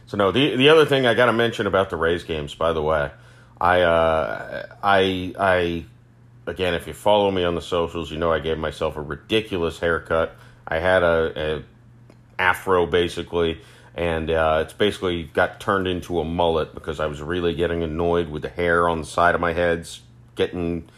So 0.08 0.18
no, 0.18 0.32
the 0.32 0.56
the 0.56 0.70
other 0.70 0.86
thing 0.86 1.06
I 1.06 1.14
got 1.14 1.28
to 1.28 1.34
mention 1.34 1.68
about 1.68 1.90
the 1.90 1.98
Rays 1.98 2.24
games, 2.24 2.56
by 2.56 2.74
the 2.74 2.82
way, 2.82 3.12
I 3.60 3.82
uh, 3.82 4.66
I 4.82 5.34
I 5.40 5.86
again, 6.48 6.74
if 6.74 6.88
you 6.88 6.94
follow 6.94 7.32
me 7.32 7.44
on 7.44 7.56
the 7.56 7.62
socials, 7.62 8.12
you 8.12 8.18
know 8.18 8.32
I 8.32 8.40
gave 8.40 8.58
myself 8.58 8.98
a 8.98 9.02
ridiculous 9.02 9.80
haircut. 9.80 10.36
I 10.68 10.80
had 10.80 11.04
a, 11.04 11.34
a 11.36 11.64
afro 12.42 12.86
basically, 12.86 13.62
and 13.96 14.30
uh, 14.30 14.64
it's 14.64 14.74
basically 14.74 15.24
got 15.24 15.60
turned 15.60 15.88
into 15.88 16.20
a 16.20 16.26
mullet 16.26 16.74
because 16.74 17.00
I 17.00 17.06
was 17.06 17.22
really 17.22 17.54
getting 17.54 17.84
annoyed 17.84 18.30
with 18.30 18.42
the 18.42 18.50
hair 18.50 18.90
on 18.90 19.00
the 19.00 19.06
side 19.06 19.36
of 19.36 19.42
my 19.42 19.54
heads 19.54 20.02
getting 20.36 20.90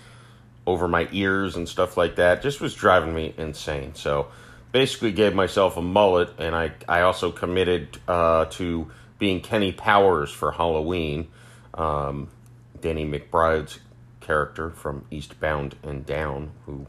over 0.71 0.87
my 0.87 1.07
ears 1.11 1.55
and 1.55 1.67
stuff 1.67 1.97
like 1.97 2.15
that. 2.15 2.41
Just 2.41 2.61
was 2.61 2.73
driving 2.73 3.13
me 3.13 3.33
insane. 3.37 3.95
So 3.95 4.27
basically 4.71 5.11
gave 5.11 5.33
myself 5.33 5.77
a 5.77 5.81
mullet, 5.81 6.29
and 6.37 6.55
I 6.55 6.71
I 6.87 7.01
also 7.01 7.31
committed 7.31 7.99
uh, 8.07 8.45
to 8.45 8.91
being 9.19 9.41
Kenny 9.41 9.71
Powers 9.71 10.31
for 10.31 10.51
Halloween. 10.51 11.27
Um, 11.73 12.29
Danny 12.81 13.05
McBride's 13.05 13.79
character 14.19 14.71
from 14.71 15.05
Eastbound 15.11 15.75
and 15.83 16.05
Down, 16.05 16.51
who, 16.65 16.87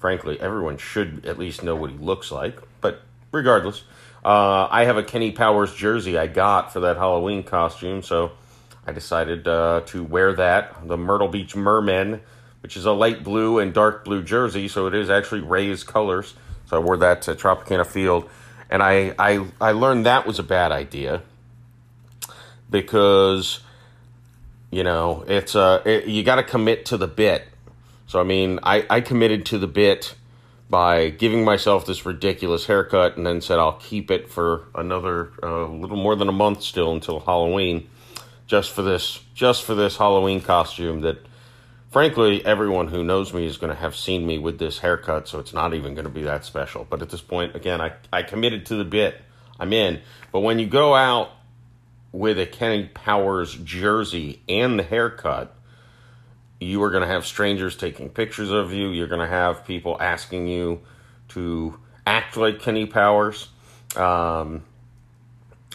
frankly, 0.00 0.40
everyone 0.40 0.76
should 0.76 1.24
at 1.24 1.38
least 1.38 1.62
know 1.62 1.76
what 1.76 1.90
he 1.90 1.98
looks 1.98 2.30
like. 2.30 2.58
But 2.80 3.02
regardless, 3.30 3.84
uh, 4.24 4.68
I 4.70 4.84
have 4.84 4.96
a 4.96 5.02
Kenny 5.02 5.32
Powers 5.32 5.74
jersey 5.74 6.18
I 6.18 6.26
got 6.26 6.72
for 6.72 6.80
that 6.80 6.96
Halloween 6.96 7.42
costume, 7.44 8.02
so 8.02 8.32
I 8.86 8.92
decided 8.92 9.46
uh, 9.46 9.82
to 9.86 10.02
wear 10.02 10.34
that. 10.34 10.86
The 10.86 10.96
Myrtle 10.96 11.28
Beach 11.28 11.54
Mermen, 11.54 12.20
which 12.62 12.76
is 12.76 12.84
a 12.84 12.92
light 12.92 13.24
blue 13.24 13.58
and 13.58 13.74
dark 13.74 14.04
blue 14.04 14.22
jersey, 14.22 14.68
so 14.68 14.86
it 14.86 14.94
is 14.94 15.10
actually 15.10 15.40
Rays 15.40 15.84
colors. 15.84 16.34
So 16.66 16.76
I 16.76 16.80
wore 16.80 16.96
that 16.98 17.22
to 17.22 17.34
Tropicana 17.34 17.86
Field, 17.86 18.28
and 18.70 18.82
I, 18.82 19.14
I, 19.18 19.46
I 19.60 19.72
learned 19.72 20.06
that 20.06 20.26
was 20.26 20.38
a 20.38 20.42
bad 20.42 20.72
idea 20.72 21.22
because 22.70 23.60
you 24.70 24.82
know 24.82 25.24
it's 25.28 25.54
uh 25.54 25.82
it, 25.84 26.06
you 26.06 26.24
got 26.24 26.36
to 26.36 26.42
commit 26.42 26.86
to 26.86 26.96
the 26.96 27.06
bit. 27.06 27.46
So 28.06 28.20
I 28.20 28.24
mean, 28.24 28.58
I 28.62 28.84
I 28.90 29.00
committed 29.00 29.46
to 29.46 29.58
the 29.58 29.68
bit 29.68 30.14
by 30.68 31.10
giving 31.10 31.44
myself 31.44 31.84
this 31.84 32.06
ridiculous 32.06 32.64
haircut 32.64 33.18
and 33.18 33.26
then 33.26 33.42
said 33.42 33.58
I'll 33.58 33.74
keep 33.74 34.10
it 34.10 34.30
for 34.30 34.64
another 34.74 35.30
uh, 35.42 35.66
little 35.66 35.98
more 35.98 36.16
than 36.16 36.28
a 36.28 36.32
month 36.32 36.62
still 36.62 36.92
until 36.92 37.20
Halloween 37.20 37.90
just 38.46 38.70
for 38.70 38.80
this 38.80 39.20
just 39.34 39.64
for 39.64 39.74
this 39.74 39.98
Halloween 39.98 40.40
costume 40.40 41.02
that 41.02 41.18
frankly 41.92 42.44
everyone 42.44 42.88
who 42.88 43.04
knows 43.04 43.32
me 43.32 43.46
is 43.46 43.56
going 43.56 43.72
to 43.72 43.78
have 43.78 43.94
seen 43.94 44.26
me 44.26 44.38
with 44.38 44.58
this 44.58 44.80
haircut 44.80 45.28
so 45.28 45.38
it's 45.38 45.52
not 45.52 45.74
even 45.74 45.94
going 45.94 46.04
to 46.04 46.10
be 46.10 46.22
that 46.22 46.44
special 46.44 46.84
but 46.90 47.00
at 47.00 47.10
this 47.10 47.20
point 47.20 47.54
again 47.54 47.80
I 47.80 47.92
I 48.12 48.24
committed 48.24 48.66
to 48.66 48.74
the 48.74 48.84
bit 48.84 49.20
I'm 49.60 49.72
in 49.72 50.00
but 50.32 50.40
when 50.40 50.58
you 50.58 50.66
go 50.66 50.94
out 50.94 51.30
with 52.12 52.38
a 52.38 52.46
Kenny 52.46 52.84
Powers 52.92 53.54
jersey 53.54 54.42
and 54.48 54.78
the 54.78 54.82
haircut, 54.82 55.54
you 56.60 56.82
are 56.82 56.90
going 56.90 57.02
to 57.02 57.08
have 57.08 57.26
strangers 57.26 57.76
taking 57.76 58.10
pictures 58.10 58.50
of 58.50 58.72
you. 58.72 58.90
You're 58.90 59.08
going 59.08 59.20
to 59.20 59.26
have 59.26 59.66
people 59.66 59.96
asking 60.00 60.46
you 60.46 60.82
to 61.28 61.78
act 62.06 62.36
like 62.36 62.60
Kenny 62.60 62.86
Powers. 62.86 63.48
Um, 63.96 64.62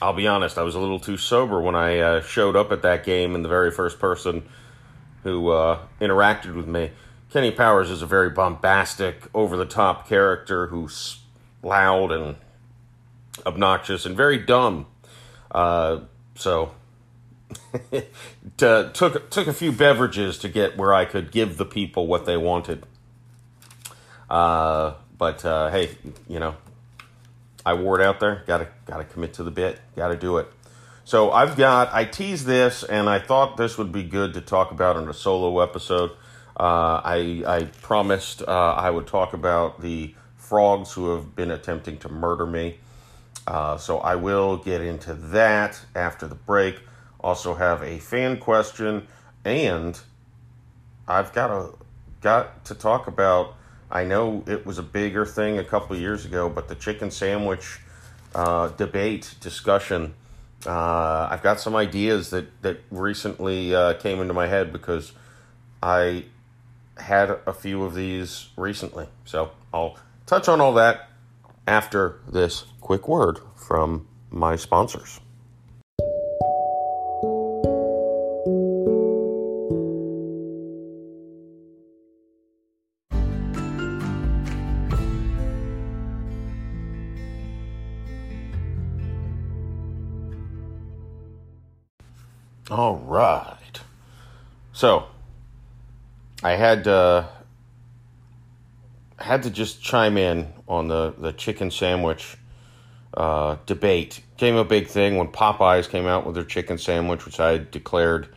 I'll 0.01 0.13
be 0.13 0.27
honest, 0.27 0.59
I 0.59 0.61
was 0.61 0.75
a 0.75 0.79
little 0.79 0.99
too 0.99 1.17
sober 1.17 1.59
when 1.59 1.75
I 1.75 1.99
uh, 1.99 2.21
showed 2.21 2.55
up 2.55 2.71
at 2.71 2.83
that 2.83 3.03
game, 3.03 3.33
and 3.33 3.43
the 3.43 3.49
very 3.49 3.71
first 3.71 3.99
person 3.99 4.47
who 5.27 5.49
uh, 5.49 5.79
interacted 5.99 6.55
with 6.55 6.67
me. 6.67 6.91
Kenny 7.29 7.51
Powers 7.51 7.91
is 7.91 8.01
a 8.01 8.05
very 8.05 8.29
bombastic, 8.29 9.23
over 9.33 9.57
the 9.57 9.65
top 9.65 10.07
character 10.07 10.67
who's 10.67 11.19
loud 11.61 12.13
and 12.13 12.37
obnoxious 13.45 14.05
and 14.05 14.15
very 14.15 14.37
dumb. 14.37 14.85
Uh, 15.51 15.99
so 16.35 16.71
to, 18.57 18.89
took 18.93 19.29
took 19.29 19.47
a 19.47 19.53
few 19.53 19.73
beverages 19.73 20.37
to 20.39 20.49
get 20.49 20.77
where 20.77 20.93
I 20.93 21.03
could 21.03 21.31
give 21.31 21.57
the 21.57 21.65
people 21.65 22.07
what 22.07 22.25
they 22.25 22.37
wanted. 22.37 22.85
Uh, 24.29 24.93
but 25.17 25.43
uh, 25.43 25.69
hey, 25.69 25.97
you 26.27 26.39
know, 26.39 26.55
I 27.65 27.73
wore 27.73 27.99
it 27.99 28.05
out 28.05 28.21
there. 28.21 28.43
Got 28.47 28.59
to 28.59 28.67
got 28.85 28.97
to 28.97 29.03
commit 29.03 29.33
to 29.33 29.43
the 29.43 29.51
bit. 29.51 29.79
Got 29.97 30.09
to 30.09 30.15
do 30.15 30.37
it. 30.37 30.49
So 31.07 31.31
I've 31.31 31.55
got 31.55 31.93
I 31.93 32.03
teased 32.03 32.45
this, 32.45 32.83
and 32.83 33.07
I 33.07 33.19
thought 33.19 33.55
this 33.55 33.77
would 33.77 33.93
be 33.93 34.03
good 34.03 34.33
to 34.33 34.41
talk 34.41 34.71
about 34.71 34.97
in 34.97 35.07
a 35.07 35.13
solo 35.13 35.61
episode. 35.61 36.11
Uh, 36.59 36.99
I 37.01 37.43
I 37.47 37.63
promised 37.81 38.41
uh, 38.41 38.73
I 38.73 38.89
would 38.89 39.07
talk 39.07 39.31
about 39.31 39.79
the 39.79 40.13
frogs 40.35 40.91
who 40.91 41.15
have 41.15 41.33
been 41.33 41.49
attempting 41.49 41.97
to 41.99 42.09
murder 42.09 42.45
me. 42.45 42.79
Uh, 43.47 43.77
so 43.77 43.99
I 43.99 44.15
will 44.15 44.57
get 44.57 44.81
into 44.81 45.13
that 45.13 45.79
after 45.95 46.27
the 46.27 46.35
break. 46.35 46.81
Also 47.21 47.53
have 47.53 47.81
a 47.83 47.99
fan 47.99 48.37
question, 48.37 49.07
and 49.45 49.97
I've 51.07 51.31
got 51.31 51.51
a 51.51 51.69
got 52.19 52.65
to 52.65 52.75
talk 52.75 53.07
about. 53.07 53.55
I 53.89 54.03
know 54.03 54.43
it 54.45 54.65
was 54.65 54.77
a 54.77 54.83
bigger 54.83 55.25
thing 55.25 55.57
a 55.57 55.63
couple 55.63 55.95
years 55.95 56.25
ago, 56.25 56.49
but 56.49 56.67
the 56.67 56.75
chicken 56.75 57.11
sandwich 57.11 57.79
uh, 58.35 58.67
debate, 58.75 59.35
discussion. 59.39 60.13
Uh, 60.67 61.29
I've 61.31 61.41
got 61.41 61.59
some 61.61 61.75
ideas 61.75 62.29
that, 62.31 62.61
that 62.61 62.81
recently 62.91 63.73
uh, 63.73 63.93
came 63.93 64.19
into 64.19 64.33
my 64.33 64.47
head 64.47 64.73
because 64.73 65.13
I 65.81 66.25
had 66.97 67.29
a 67.45 67.53
few 67.53 67.83
of 67.83 67.95
these 67.95 68.49
recently. 68.57 69.07
So 69.23 69.51
I'll 69.73 69.97
touch 70.25 70.49
on 70.49 70.59
all 70.59 70.73
that 70.73 71.09
after 71.65 72.19
this 72.27 72.65
quick 72.81 73.07
word 73.07 73.39
from 73.55 74.07
my 74.29 74.55
sponsors. 74.57 75.21
Right. 93.17 93.81
So, 94.73 95.07
I 96.43 96.51
had 96.51 96.87
uh, 96.87 97.27
had 99.17 99.43
to 99.43 99.49
just 99.49 99.81
chime 99.81 100.17
in 100.17 100.53
on 100.67 100.87
the, 100.87 101.13
the 101.17 101.33
chicken 101.33 101.71
sandwich 101.71 102.37
uh, 103.15 103.57
debate. 103.65 104.21
Came 104.37 104.55
a 104.55 104.63
big 104.63 104.87
thing 104.87 105.17
when 105.17 105.27
Popeyes 105.29 105.89
came 105.89 106.05
out 106.05 106.25
with 106.25 106.35
their 106.35 106.43
chicken 106.43 106.77
sandwich, 106.77 107.25
which 107.25 107.39
I 107.39 107.57
declared 107.57 108.29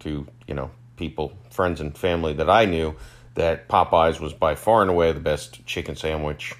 to 0.00 0.26
you 0.48 0.54
know 0.54 0.70
people, 0.96 1.32
friends, 1.50 1.80
and 1.80 1.96
family 1.96 2.32
that 2.34 2.50
I 2.50 2.64
knew 2.64 2.96
that 3.34 3.68
Popeyes 3.68 4.20
was 4.20 4.32
by 4.32 4.54
far 4.54 4.82
and 4.82 4.90
away 4.90 5.12
the 5.12 5.20
best 5.20 5.64
chicken 5.66 5.96
sandwich 5.96 6.54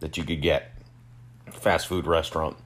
that 0.00 0.16
you 0.16 0.24
could 0.24 0.42
get. 0.42 0.72
Fast 1.50 1.86
food 1.86 2.06
restaurant. 2.06 2.56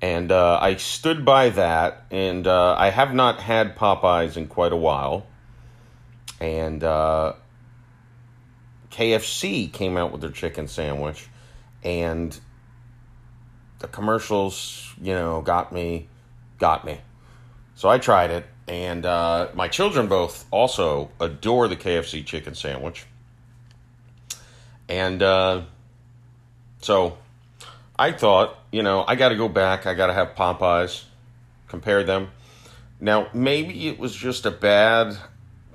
And 0.00 0.30
uh, 0.30 0.58
I 0.60 0.76
stood 0.76 1.24
by 1.24 1.50
that, 1.50 2.04
and 2.10 2.46
uh, 2.46 2.76
I 2.78 2.90
have 2.90 3.14
not 3.14 3.40
had 3.40 3.76
Popeyes 3.76 4.36
in 4.36 4.46
quite 4.46 4.72
a 4.72 4.76
while. 4.76 5.26
And 6.40 6.84
uh, 6.84 7.32
KFC 8.90 9.72
came 9.72 9.96
out 9.96 10.12
with 10.12 10.20
their 10.20 10.30
chicken 10.30 10.68
sandwich, 10.68 11.26
and 11.82 12.38
the 13.80 13.88
commercials, 13.88 14.94
you 15.00 15.14
know, 15.14 15.40
got 15.40 15.72
me, 15.72 16.08
got 16.58 16.84
me. 16.84 17.00
So 17.74 17.88
I 17.88 17.98
tried 17.98 18.30
it, 18.30 18.46
and 18.68 19.04
uh, 19.04 19.48
my 19.54 19.66
children 19.66 20.06
both 20.06 20.46
also 20.52 21.10
adore 21.20 21.66
the 21.66 21.76
KFC 21.76 22.24
chicken 22.24 22.54
sandwich. 22.54 23.04
And 24.88 25.22
uh, 25.22 25.62
so 26.80 27.18
I 27.98 28.12
thought, 28.12 28.56
you 28.70 28.82
know, 28.82 29.04
I 29.06 29.16
got 29.16 29.30
to 29.30 29.36
go 29.36 29.48
back. 29.48 29.86
I 29.86 29.94
got 29.94 30.06
to 30.06 30.12
have 30.12 30.34
Popeyes, 30.34 31.04
compare 31.66 32.04
them. 32.04 32.30
Now, 33.00 33.28
maybe 33.32 33.88
it 33.88 33.98
was 33.98 34.14
just 34.14 34.46
a 34.46 34.50
bad 34.50 35.16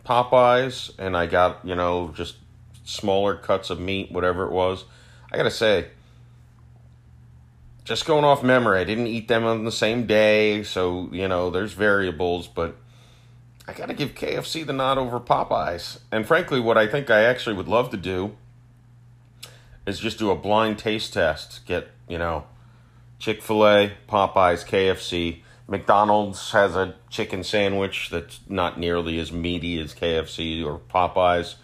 Popeyes, 0.06 0.92
and 0.98 1.18
I 1.18 1.26
got, 1.26 1.60
you 1.66 1.76
know, 1.76 2.14
just 2.16 2.36
smaller 2.86 3.36
cuts 3.36 3.70
of 3.70 3.80
meat, 3.80 4.12
whatever 4.12 4.46
it 4.46 4.52
was. 4.52 4.86
I 5.32 5.38
got 5.38 5.44
to 5.44 5.52
say, 5.52 5.88
just 7.84 8.06
going 8.06 8.24
off 8.24 8.44
memory, 8.44 8.80
I 8.80 8.84
didn't 8.84 9.08
eat 9.08 9.28
them 9.28 9.44
on 9.44 9.66
the 9.66 9.72
same 9.72 10.06
day, 10.06 10.64
so, 10.64 11.10
you 11.12 11.28
know, 11.28 11.50
there's 11.50 11.74
variables, 11.74 12.48
but 12.48 12.78
I 13.68 13.74
got 13.74 13.88
to 13.88 13.94
give 13.94 14.16
KFC 14.16 14.66
the 14.66 14.74
nod 14.74 14.98
over 14.98 15.20
Popeyes. 15.20 16.00
And 16.12 16.26
frankly, 16.26 16.60
what 16.60 16.78
I 16.78 16.88
think 16.88 17.10
I 17.10 17.24
actually 17.24 17.56
would 17.56 17.68
love 17.68 17.90
to 17.92 17.98
do 17.98 18.36
is 19.86 20.00
just 20.00 20.20
do 20.20 20.32
a 20.32 20.36
blind 20.36 20.78
taste 20.80 21.14
test. 21.14 21.66
Get 21.66 21.90
you 22.08 22.18
know, 22.18 22.46
Chick 23.20 23.42
fil 23.42 23.66
A, 23.66 23.94
Popeyes, 24.10 24.66
KFC. 24.66 25.40
McDonald's 25.68 26.52
has 26.52 26.76
a 26.76 26.96
chicken 27.10 27.44
sandwich 27.44 28.10
that's 28.10 28.42
not 28.50 28.78
nearly 28.78 29.18
as 29.18 29.32
meaty 29.32 29.80
as 29.80 29.94
KFC 29.94 30.64
or 30.66 30.80
Popeyes. 30.94 31.56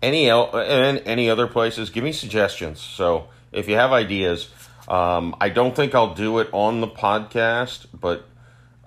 Any 0.00 0.28
el- 0.28 0.56
and 0.56 1.02
any 1.04 1.28
other 1.28 1.46
places, 1.46 1.90
give 1.90 2.04
me 2.04 2.12
suggestions. 2.12 2.80
So 2.80 3.28
if 3.52 3.68
you 3.68 3.76
have 3.76 3.92
ideas, 3.92 4.48
um, 4.88 5.36
I 5.40 5.50
don't 5.50 5.76
think 5.76 5.94
I'll 5.94 6.14
do 6.14 6.38
it 6.38 6.48
on 6.52 6.80
the 6.80 6.88
podcast, 6.88 7.86
but 7.92 8.26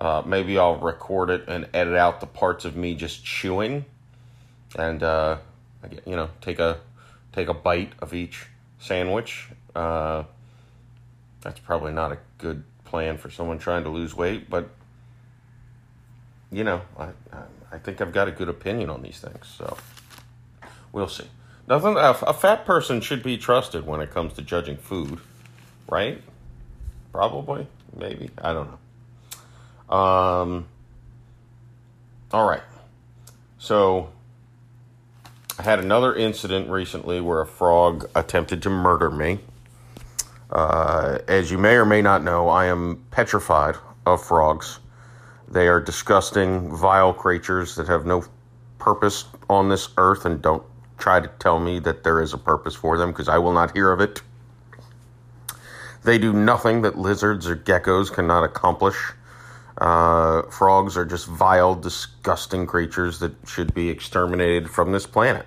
uh, 0.00 0.22
maybe 0.24 0.58
I'll 0.58 0.76
record 0.76 1.30
it 1.30 1.48
and 1.48 1.68
edit 1.74 1.94
out 1.94 2.20
the 2.20 2.26
parts 2.26 2.64
of 2.64 2.76
me 2.76 2.94
just 2.94 3.24
chewing, 3.24 3.84
and 4.76 5.02
uh, 5.02 5.38
you 6.04 6.14
know, 6.16 6.30
take 6.40 6.58
a 6.58 6.78
take 7.32 7.48
a 7.48 7.54
bite 7.54 7.92
of 8.00 8.14
each 8.14 8.46
sandwich. 8.78 9.48
Uh, 9.74 10.24
that's 11.40 11.60
probably 11.60 11.92
not 11.92 12.12
a 12.12 12.18
good 12.38 12.64
plan 12.84 13.18
for 13.18 13.30
someone 13.30 13.58
trying 13.58 13.84
to 13.84 13.90
lose 13.90 14.14
weight, 14.14 14.48
but 14.48 14.70
you 16.50 16.64
know, 16.64 16.82
I 16.98 17.10
I 17.70 17.78
think 17.78 18.00
I've 18.00 18.12
got 18.12 18.28
a 18.28 18.32
good 18.32 18.48
opinion 18.48 18.90
on 18.90 19.02
these 19.02 19.20
things, 19.20 19.46
so 19.46 19.76
we'll 20.92 21.08
see. 21.08 21.26
Nothing. 21.66 21.96
A, 21.96 22.10
a 22.26 22.32
fat 22.32 22.64
person 22.64 23.00
should 23.00 23.22
be 23.22 23.36
trusted 23.36 23.86
when 23.86 24.00
it 24.00 24.10
comes 24.10 24.32
to 24.34 24.42
judging 24.42 24.78
food, 24.78 25.20
right? 25.88 26.22
Probably, 27.12 27.66
maybe. 27.94 28.30
I 28.38 28.52
don't 28.54 28.70
know. 28.70 29.94
Um. 29.94 30.66
All 32.32 32.48
right. 32.48 32.62
So 33.58 34.10
I 35.58 35.62
had 35.62 35.78
another 35.78 36.14
incident 36.14 36.70
recently 36.70 37.20
where 37.20 37.40
a 37.40 37.46
frog 37.46 38.08
attempted 38.14 38.62
to 38.62 38.70
murder 38.70 39.10
me. 39.10 39.40
Uh, 40.50 41.18
as 41.28 41.50
you 41.50 41.58
may 41.58 41.74
or 41.74 41.84
may 41.84 42.00
not 42.00 42.22
know, 42.22 42.48
I 42.48 42.66
am 42.66 43.04
petrified 43.10 43.76
of 44.06 44.24
frogs. 44.24 44.80
They 45.46 45.68
are 45.68 45.80
disgusting, 45.80 46.74
vile 46.74 47.12
creatures 47.12 47.76
that 47.76 47.88
have 47.88 48.06
no 48.06 48.24
purpose 48.78 49.24
on 49.48 49.68
this 49.68 49.88
earth, 49.96 50.24
and 50.24 50.40
don't 50.40 50.62
try 50.98 51.20
to 51.20 51.28
tell 51.38 51.58
me 51.58 51.78
that 51.80 52.04
there 52.04 52.20
is 52.20 52.32
a 52.32 52.38
purpose 52.38 52.74
for 52.74 52.98
them 52.98 53.10
because 53.10 53.28
I 53.28 53.38
will 53.38 53.52
not 53.52 53.72
hear 53.72 53.92
of 53.92 54.00
it. 54.00 54.22
They 56.04 56.18
do 56.18 56.32
nothing 56.32 56.82
that 56.82 56.96
lizards 56.96 57.46
or 57.46 57.56
geckos 57.56 58.12
cannot 58.12 58.44
accomplish. 58.44 58.96
Uh, 59.76 60.42
frogs 60.50 60.96
are 60.96 61.04
just 61.04 61.26
vile, 61.26 61.74
disgusting 61.74 62.66
creatures 62.66 63.20
that 63.20 63.34
should 63.46 63.74
be 63.74 63.88
exterminated 63.88 64.68
from 64.70 64.92
this 64.92 65.06
planet. 65.06 65.46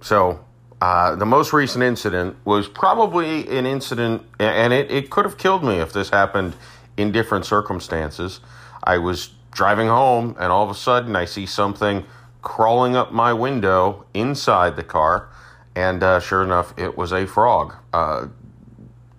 So, 0.00 0.43
uh, 0.84 1.16
the 1.16 1.24
most 1.24 1.54
recent 1.54 1.82
incident 1.82 2.36
was 2.44 2.68
probably 2.68 3.48
an 3.48 3.64
incident, 3.64 4.20
and 4.38 4.70
it, 4.70 4.90
it 4.90 5.08
could 5.08 5.24
have 5.24 5.38
killed 5.38 5.64
me 5.64 5.76
if 5.76 5.94
this 5.94 6.10
happened 6.10 6.54
in 6.98 7.10
different 7.10 7.46
circumstances. 7.46 8.40
I 8.82 8.98
was 8.98 9.30
driving 9.50 9.88
home, 9.88 10.36
and 10.38 10.52
all 10.52 10.62
of 10.62 10.68
a 10.68 10.74
sudden, 10.74 11.16
I 11.16 11.24
see 11.24 11.46
something 11.46 12.04
crawling 12.42 12.96
up 12.96 13.14
my 13.14 13.32
window 13.32 14.04
inside 14.12 14.76
the 14.76 14.84
car, 14.84 15.30
and 15.74 16.02
uh, 16.02 16.20
sure 16.20 16.44
enough, 16.44 16.78
it 16.78 16.98
was 16.98 17.14
a 17.14 17.26
frog. 17.26 17.72
Uh, 17.94 18.26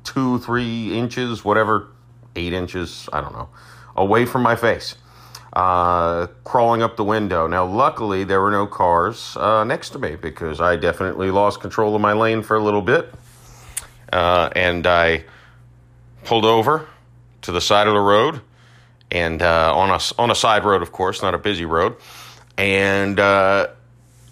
two, 0.03 0.37
three 0.37 0.95
inches, 0.95 1.43
whatever, 1.43 1.87
eight 2.35 2.53
inches, 2.53 3.09
I 3.11 3.21
don't 3.21 3.33
know, 3.33 3.49
away 3.95 4.27
from 4.27 4.43
my 4.43 4.55
face 4.55 4.97
uh, 5.53 6.27
crawling 6.43 6.81
up 6.81 6.97
the 6.97 7.03
window. 7.03 7.47
Now, 7.47 7.65
luckily, 7.65 8.23
there 8.23 8.41
were 8.41 8.51
no 8.51 8.67
cars 8.67 9.37
uh, 9.37 9.63
next 9.63 9.91
to 9.91 9.99
me 9.99 10.15
because 10.15 10.59
I 10.59 10.75
definitely 10.75 11.31
lost 11.31 11.61
control 11.61 11.95
of 11.95 12.01
my 12.01 12.13
lane 12.13 12.43
for 12.43 12.55
a 12.57 12.63
little 12.63 12.81
bit. 12.81 13.13
Uh, 14.11 14.49
and 14.55 14.85
I 14.85 15.23
pulled 16.23 16.45
over 16.45 16.87
to 17.41 17.51
the 17.51 17.61
side 17.61 17.87
of 17.87 17.93
the 17.93 17.99
road 17.99 18.41
and 19.11 19.41
uh, 19.41 19.73
on, 19.75 19.89
a, 19.89 19.99
on 20.21 20.31
a 20.31 20.35
side 20.35 20.65
road, 20.65 20.81
of 20.81 20.91
course, 20.91 21.21
not 21.21 21.33
a 21.33 21.37
busy 21.37 21.65
road. 21.65 21.95
And, 22.57 23.19
uh, 23.19 23.67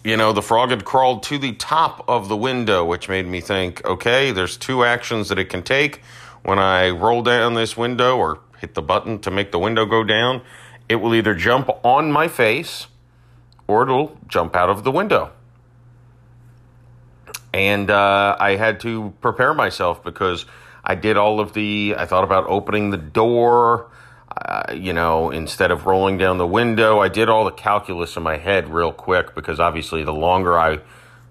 you 0.03 0.17
know, 0.17 0.33
the 0.33 0.41
frog 0.41 0.71
had 0.71 0.83
crawled 0.83 1.23
to 1.23 1.37
the 1.37 1.53
top 1.53 2.03
of 2.07 2.27
the 2.27 2.37
window, 2.37 2.83
which 2.83 3.07
made 3.07 3.25
me 3.25 3.39
think 3.41 3.85
okay, 3.85 4.31
there's 4.31 4.57
two 4.57 4.83
actions 4.83 5.29
that 5.29 5.39
it 5.39 5.45
can 5.45 5.63
take. 5.63 6.01
When 6.43 6.59
I 6.59 6.89
roll 6.89 7.21
down 7.21 7.53
this 7.53 7.77
window 7.77 8.17
or 8.17 8.39
hit 8.59 8.73
the 8.73 8.81
button 8.81 9.19
to 9.19 9.31
make 9.31 9.51
the 9.51 9.59
window 9.59 9.85
go 9.85 10.03
down, 10.03 10.41
it 10.89 10.97
will 10.97 11.15
either 11.15 11.33
jump 11.33 11.69
on 11.83 12.11
my 12.11 12.27
face 12.27 12.87
or 13.67 13.83
it'll 13.83 14.17
jump 14.27 14.55
out 14.55 14.69
of 14.69 14.83
the 14.83 14.91
window. 14.91 15.31
And 17.53 17.89
uh, 17.89 18.35
I 18.39 18.55
had 18.55 18.79
to 18.81 19.13
prepare 19.21 19.53
myself 19.53 20.03
because 20.03 20.45
I 20.83 20.95
did 20.95 21.17
all 21.17 21.39
of 21.39 21.53
the, 21.53 21.95
I 21.97 22.05
thought 22.05 22.23
about 22.23 22.45
opening 22.47 22.89
the 22.89 22.97
door, 22.97 23.89
uh, 24.35 24.73
you 24.73 24.91
know, 24.91 25.29
instead 25.29 25.69
of 25.69 25.85
rolling 25.85 26.17
down 26.17 26.39
the 26.39 26.47
window. 26.47 26.99
I 26.99 27.09
did 27.09 27.29
all 27.29 27.45
the 27.45 27.51
calculus 27.51 28.17
in 28.17 28.23
my 28.23 28.37
head 28.37 28.69
real 28.69 28.91
quick 28.91 29.35
because 29.35 29.59
obviously 29.59 30.03
the 30.03 30.13
longer 30.13 30.57
I 30.57 30.79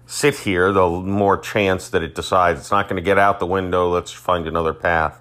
sit 0.05 0.39
here, 0.39 0.71
the 0.71 0.87
more 0.87 1.37
chance 1.37 1.89
that 1.89 2.01
it 2.01 2.15
decides 2.15 2.61
it's 2.61 2.71
not 2.71 2.87
going 2.87 2.95
to 2.95 3.05
get 3.05 3.19
out 3.19 3.39
the 3.39 3.45
window. 3.45 3.89
Let's 3.89 4.11
find 4.11 4.47
another 4.47 4.73
path. 4.73 5.19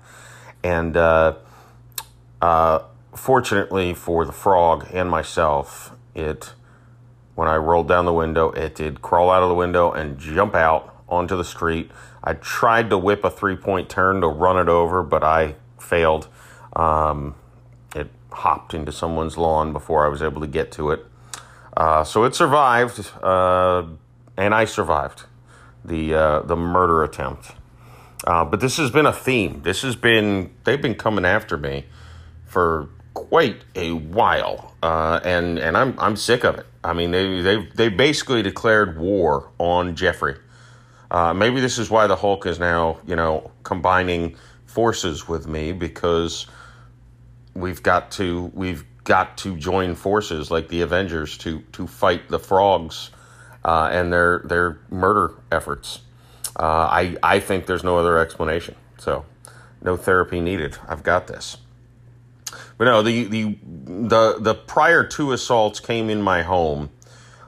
And, 0.62 0.96
uh, 0.96 1.34
uh, 2.40 2.80
fortunately 3.14 3.94
for 3.94 4.24
the 4.24 4.32
frog 4.32 4.86
and 4.92 5.10
myself, 5.10 5.92
it 6.14 6.52
when 7.34 7.48
I 7.48 7.56
rolled 7.56 7.88
down 7.88 8.04
the 8.04 8.12
window, 8.12 8.50
it 8.50 8.74
did 8.74 9.00
crawl 9.00 9.30
out 9.30 9.42
of 9.42 9.48
the 9.48 9.54
window 9.54 9.90
and 9.90 10.18
jump 10.18 10.54
out 10.54 11.02
onto 11.08 11.36
the 11.36 11.44
street. 11.44 11.90
I 12.22 12.34
tried 12.34 12.90
to 12.90 12.98
whip 12.98 13.24
a 13.24 13.30
three 13.30 13.56
point 13.56 13.88
turn 13.88 14.20
to 14.20 14.28
run 14.28 14.58
it 14.58 14.68
over, 14.68 15.02
but 15.02 15.22
I 15.24 15.56
failed. 15.80 16.28
Um, 16.74 17.34
it 17.94 18.10
hopped 18.30 18.74
into 18.74 18.92
someone's 18.92 19.36
lawn 19.36 19.72
before 19.72 20.04
I 20.04 20.08
was 20.08 20.22
able 20.22 20.40
to 20.40 20.46
get 20.46 20.72
to 20.72 20.90
it. 20.90 21.04
Uh, 21.76 22.04
so 22.04 22.24
it 22.24 22.34
survived, 22.34 23.10
uh, 23.22 23.84
and 24.36 24.54
I 24.54 24.66
survived 24.66 25.24
the 25.84 26.14
uh, 26.14 26.40
the 26.40 26.56
murder 26.56 27.02
attempt. 27.02 27.52
Uh, 28.24 28.44
but 28.44 28.60
this 28.60 28.76
has 28.76 28.90
been 28.90 29.06
a 29.06 29.12
theme. 29.12 29.62
This 29.62 29.82
has 29.82 29.96
been 29.96 30.50
they've 30.64 30.80
been 30.80 30.94
coming 30.94 31.24
after 31.24 31.56
me 31.56 31.86
for 32.44 32.88
quite 33.14 33.62
a 33.74 33.92
while, 33.92 34.74
uh, 34.82 35.20
and 35.24 35.58
and 35.58 35.76
I'm 35.76 35.94
I'm 35.98 36.16
sick 36.16 36.44
of 36.44 36.58
it. 36.58 36.66
I 36.82 36.92
mean 36.92 37.10
they 37.10 37.40
they 37.40 37.66
they 37.74 37.88
basically 37.88 38.42
declared 38.42 38.98
war 38.98 39.50
on 39.58 39.96
Jeffrey. 39.96 40.36
Uh, 41.10 41.34
maybe 41.34 41.60
this 41.60 41.78
is 41.78 41.90
why 41.90 42.06
the 42.06 42.16
Hulk 42.16 42.46
is 42.46 42.58
now 42.58 42.98
you 43.06 43.16
know 43.16 43.50
combining 43.62 44.36
forces 44.66 45.28
with 45.28 45.46
me 45.46 45.72
because 45.72 46.46
we've 47.54 47.82
got 47.82 48.10
to 48.12 48.50
we've 48.54 48.84
got 49.04 49.36
to 49.38 49.56
join 49.56 49.94
forces 49.94 50.50
like 50.50 50.68
the 50.68 50.80
Avengers 50.80 51.36
to 51.38 51.60
to 51.72 51.86
fight 51.86 52.28
the 52.28 52.38
frogs 52.38 53.10
uh, 53.64 53.88
and 53.92 54.12
their 54.12 54.42
their 54.44 54.80
murder 54.90 55.34
efforts. 55.50 56.00
Uh, 56.58 56.88
I 56.90 57.16
I 57.22 57.40
think 57.40 57.66
there's 57.66 57.84
no 57.84 57.98
other 57.98 58.18
explanation. 58.18 58.74
So 58.98 59.24
no 59.82 59.96
therapy 59.96 60.40
needed. 60.40 60.78
I've 60.88 61.02
got 61.02 61.26
this. 61.26 61.56
But 62.78 62.84
no, 62.84 63.02
the 63.02 63.24
the 63.24 63.58
the 63.64 64.36
the 64.40 64.54
prior 64.54 65.04
two 65.04 65.32
assaults 65.32 65.80
came 65.80 66.10
in 66.10 66.22
my 66.22 66.42
home, 66.42 66.90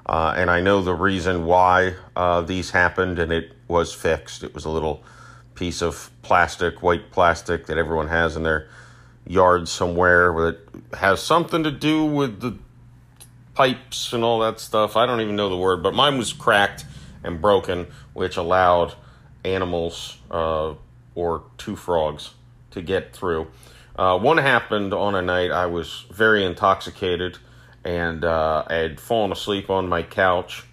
uh, 0.07 0.35
and 0.37 0.51
I 0.51 0.61
know 0.61 0.83
the 0.83 0.95
reason 0.95 1.45
why 1.45 1.95
uh, 2.15 2.43
these 2.43 2.71
happened, 2.71 3.19
and 3.19 3.33
it 3.33 3.53
was 3.69 3.93
fixed. 3.93 4.43
It 4.43 4.55
was 4.55 4.65
a 4.65 4.71
little 4.71 5.03
piece 5.55 5.83
of 5.83 6.11
plastic, 6.23 6.83
white 6.83 7.11
plastic 7.11 7.67
that 7.67 7.79
everyone 7.79 8.09
has 8.09 8.37
in 8.37 8.43
their 8.43 8.69
yard 9.27 9.69
somewhere 9.69 10.33
that 10.33 10.59
has 10.99 11.23
something 11.23 11.63
to 11.63 11.71
do 11.71 12.05
with 12.05 12.41
the 12.41 12.59
pipes 13.55 14.13
and 14.13 14.23
all 14.25 14.41
that 14.41 14.61
stuff. 14.61 14.97
I 14.97 15.07
don't 15.07 15.21
even 15.21 15.37
know 15.37 15.49
the 15.49 15.57
word, 15.57 15.83
but 15.83 15.95
mine 15.95 16.19
was 16.19 16.33
cracked 16.33 16.85
and 17.23 17.41
broken, 17.41 17.87
which 18.13 18.37
allowed 18.37 18.95
animals 19.45 20.19
uh, 20.31 20.75
or 21.15 21.45
two 21.57 21.77
frogs 21.77 22.35
to 22.73 22.83
get 22.83 23.13
through. 23.13 23.47
Uh, 23.97 24.19
one 24.19 24.39
happened 24.39 24.93
on 24.93 25.15
a 25.15 25.23
night 25.23 25.51
I 25.51 25.67
was 25.67 26.05
very 26.11 26.45
intoxicated 26.45 27.39
and 27.85 28.25
uh, 28.25 28.65
I 28.67 28.75
had 28.75 29.01
fallen 29.01 29.31
asleep 29.31 29.71
on 29.71 29.89
my 29.89 30.03
couch. 30.03 30.65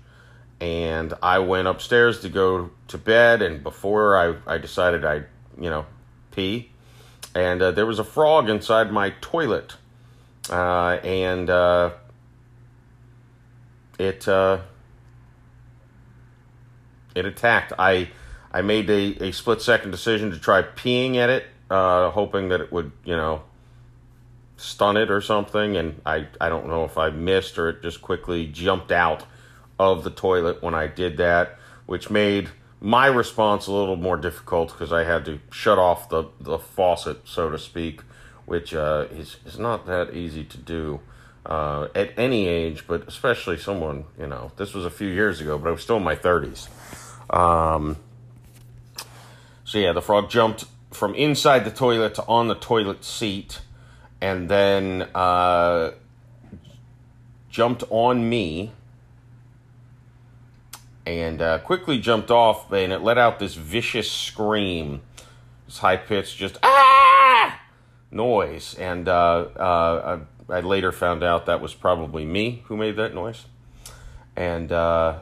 And 0.59 1.15
I 1.23 1.39
went 1.39 1.67
upstairs 1.67 2.19
to 2.19 2.29
go 2.29 2.69
to 2.89 2.97
bed, 2.99 3.41
and 3.41 3.63
before 3.63 4.15
I, 4.15 4.35
I 4.45 4.59
decided 4.59 5.03
I'd, 5.03 5.25
you 5.59 5.71
know, 5.71 5.87
pee, 6.29 6.69
and 7.33 7.59
uh, 7.63 7.71
there 7.71 7.87
was 7.87 7.97
a 7.97 8.03
frog 8.03 8.47
inside 8.47 8.91
my 8.91 9.09
toilet, 9.21 9.73
uh, 10.51 10.99
and 11.03 11.49
uh, 11.49 11.93
it 13.97 14.27
uh, 14.27 14.59
it 17.15 17.25
attacked. 17.25 17.73
I 17.79 18.09
I 18.51 18.61
made 18.61 18.87
a, 18.91 19.29
a 19.29 19.31
split 19.31 19.63
second 19.63 19.89
decision 19.89 20.29
to 20.29 20.37
try 20.37 20.61
peeing 20.61 21.15
at 21.15 21.31
it, 21.31 21.45
uh, 21.71 22.11
hoping 22.11 22.49
that 22.49 22.61
it 22.61 22.71
would 22.71 22.91
you 23.05 23.15
know 23.15 23.41
stun 24.57 24.97
it 24.97 25.09
or 25.09 25.21
something, 25.21 25.77
and 25.77 26.01
I 26.05 26.27
I 26.39 26.49
don't 26.49 26.67
know 26.67 26.83
if 26.83 26.97
I 26.97 27.09
missed 27.09 27.57
or 27.57 27.69
it 27.69 27.81
just 27.81 28.01
quickly 28.01 28.45
jumped 28.47 28.91
out 28.91 29.25
of 29.79 30.03
the 30.03 30.11
toilet 30.11 30.61
when 30.61 30.75
I 30.75 30.85
did 30.85 31.17
that, 31.17 31.57
which 31.87 32.11
made 32.11 32.49
my 32.79 33.05
response 33.07 33.67
a 33.67 33.71
little 33.71 33.95
more 33.95 34.17
difficult 34.17 34.71
because 34.71 34.91
I 34.91 35.03
had 35.03 35.23
to 35.25 35.39
shut 35.51 35.77
off 35.77 36.09
the, 36.09 36.25
the 36.39 36.57
faucet, 36.57 37.21
so 37.25 37.49
to 37.49 37.59
speak, 37.59 38.01
which 38.45 38.73
uh, 38.73 39.05
is, 39.11 39.37
is 39.45 39.59
not 39.59 39.85
that 39.85 40.15
easy 40.15 40.43
to 40.43 40.57
do 40.57 40.99
uh, 41.45 41.87
at 41.95 42.17
any 42.17 42.47
age, 42.47 42.85
but 42.87 43.07
especially 43.07 43.57
someone, 43.57 44.05
you 44.19 44.27
know, 44.27 44.51
this 44.57 44.73
was 44.73 44.83
a 44.83 44.89
few 44.89 45.07
years 45.07 45.41
ago, 45.41 45.57
but 45.59 45.69
I 45.69 45.71
was 45.71 45.81
still 45.81 45.97
in 45.97 46.03
my 46.03 46.15
30s. 46.15 46.67
Um, 47.35 47.97
so, 49.63 49.77
yeah, 49.77 49.93
the 49.93 50.01
frog 50.01 50.29
jumped 50.29 50.65
from 50.91 51.15
inside 51.15 51.65
the 51.65 51.71
toilet 51.71 52.15
to 52.15 52.25
on 52.27 52.47
the 52.47 52.55
toilet 52.55 53.03
seat 53.03 53.61
and 54.21 54.49
then 54.49 55.03
uh, 55.15 55.91
jumped 57.49 57.83
on 57.89 58.29
me 58.29 58.71
and 61.05 61.41
uh, 61.41 61.59
quickly 61.59 61.99
jumped 61.99 62.29
off, 62.29 62.71
and 62.71 62.93
it 62.93 62.99
let 62.99 63.17
out 63.17 63.39
this 63.39 63.55
vicious 63.55 64.11
scream, 64.11 65.01
this 65.65 65.79
high 65.79 65.97
pitched, 65.97 66.37
just 66.37 66.59
ah 66.63 67.59
noise. 68.11 68.75
And 68.75 69.07
uh, 69.07 69.47
uh, 69.57 70.19
I, 70.49 70.53
I, 70.53 70.59
later 70.59 70.91
found 70.91 71.23
out 71.23 71.47
that 71.47 71.61
was 71.61 71.73
probably 71.73 72.25
me 72.25 72.63
who 72.65 72.77
made 72.77 72.97
that 72.97 73.15
noise. 73.15 73.45
And 74.35 74.71
uh, 74.71 75.19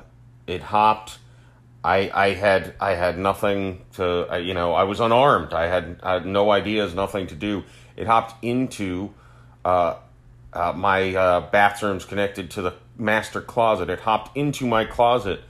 it 0.48 0.64
hopped. 0.64 1.20
I, 1.84 2.12
I 2.14 2.30
had 2.34 2.76
I 2.80 2.96
had 2.96 3.18
nothing 3.18 3.86
to 3.94 4.42
you 4.44 4.54
know 4.54 4.74
I 4.74 4.84
was 4.84 5.00
unarmed. 5.00 5.54
I 5.54 5.68
had, 5.68 6.00
I 6.04 6.14
had 6.14 6.26
no 6.26 6.52
ideas 6.52 6.94
nothing 6.94 7.28
to 7.28 7.36
do. 7.36 7.64
It 7.96 8.08
hopped 8.08 8.44
into 8.44 9.14
uh, 9.64 9.96
uh, 10.54 10.74
my 10.74 11.12
bathrooms 11.52 12.06
connected 12.06 12.52
to 12.52 12.62
the 12.62 12.74
master 12.98 13.42
closet. 13.42 13.90
It 13.90 14.02
hopped 14.02 14.36
into 14.38 14.68
my 14.68 14.86
closet. 14.86 15.42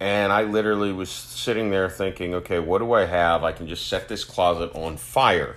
And 0.00 0.32
I 0.32 0.42
literally 0.42 0.92
was 0.92 1.08
sitting 1.08 1.70
there 1.70 1.88
thinking, 1.88 2.34
okay, 2.34 2.58
what 2.58 2.78
do 2.78 2.92
I 2.92 3.06
have? 3.06 3.44
I 3.44 3.52
can 3.52 3.68
just 3.68 3.86
set 3.86 4.08
this 4.08 4.24
closet 4.24 4.74
on 4.74 4.96
fire 4.96 5.56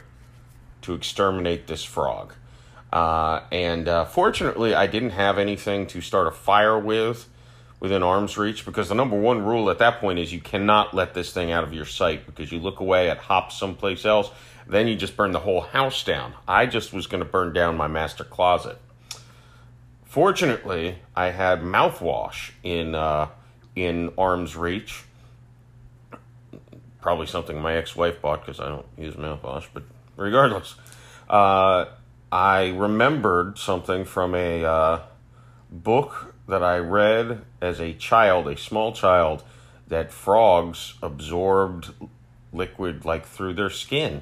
to 0.84 0.94
exterminate 0.94 1.68
this 1.68 1.84
frog. 1.84 2.34
Uh, 2.94 3.42
and 3.52 3.88
uh, 3.88 4.06
fortunately, 4.06 4.74
I 4.74 4.88
didn't 4.88 5.10
have 5.10 5.38
anything 5.38 5.88
to 5.88 6.02
start 6.02 6.28
a 6.28 6.32
fire 6.32 6.80
with 6.80 7.28
within 7.80 8.02
arm's 8.04 8.38
reach 8.38 8.66
because 8.66 8.90
the 8.90 8.96
number 8.96 9.18
one 9.18 9.46
rule 9.46 9.70
at 9.70 9.80
that 9.80 10.00
point 10.00 10.20
is 10.20 10.34
you 10.34 10.42
cannot 10.42 10.94
let 10.94 11.14
this 11.14 11.32
thing 11.32 11.52
out 11.52 11.64
of 11.64 11.74
your 11.74 11.86
sight 11.86 12.26
because 12.26 12.52
you 12.52 12.60
look 12.60 12.80
away 12.80 13.10
at 13.10 13.18
hops 13.18 13.58
someplace 13.58 14.06
else, 14.06 14.32
then 14.68 14.88
you 14.88 14.96
just 14.96 15.16
burn 15.16 15.32
the 15.32 15.40
whole 15.40 15.62
house 15.62 16.04
down. 16.04 16.34
I 16.48 16.66
just 16.66 16.92
was 16.92 17.08
going 17.08 17.24
to 17.24 17.30
burn 17.30 17.54
down 17.54 17.78
my 17.78 17.88
master 17.88 18.24
closet. 18.24 18.78
Fortunately, 20.06 20.98
I 21.16 21.32
had 21.32 21.62
mouthwash 21.62 22.52
in. 22.64 22.96
Uh, 22.96 23.28
in 23.78 24.12
arm's 24.18 24.58
reach. 24.58 25.04
Probably 27.00 27.28
something 27.28 27.62
my 27.62 27.78
ex 27.78 27.96
wife 27.96 28.22
bought 28.22 28.44
because 28.44 28.60
I 28.60 28.68
don't 28.68 28.86
use 28.98 29.14
mouthwash, 29.14 29.68
but 29.72 29.84
regardless, 30.18 30.76
uh, 31.30 31.86
I 32.32 32.70
remembered 32.70 33.60
something 33.60 34.04
from 34.04 34.34
a 34.34 34.66
uh, 34.66 35.02
book 35.72 36.34
that 36.48 36.64
I 36.64 36.78
read 36.78 37.44
as 37.62 37.80
a 37.80 37.94
child, 37.94 38.48
a 38.48 38.58
small 38.58 38.94
child, 38.94 39.44
that 39.88 40.12
frogs 40.12 40.96
absorbed 41.02 41.92
liquid 42.54 43.06
like 43.06 43.26
through 43.26 43.54
their 43.54 43.70
skin. 43.70 44.22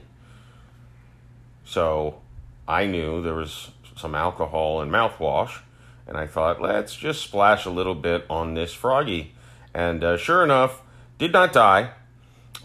So 1.64 2.22
I 2.68 2.86
knew 2.86 3.22
there 3.22 3.34
was 3.34 3.72
some 3.96 4.16
alcohol 4.16 4.82
in 4.82 4.90
mouthwash, 4.90 5.60
and 6.08 6.18
I 6.18 6.28
thought, 6.28 6.62
let's 6.62 6.96
just 6.96 7.22
splash 7.22 7.66
a 7.66 7.70
little 7.70 7.96
bit 7.96 8.26
on 8.30 8.54
this 8.54 8.74
froggy. 8.74 9.34
And 9.74 10.04
uh, 10.04 10.18
sure 10.18 10.44
enough, 10.44 10.82
did 11.18 11.32
not 11.32 11.54
die, 11.54 11.92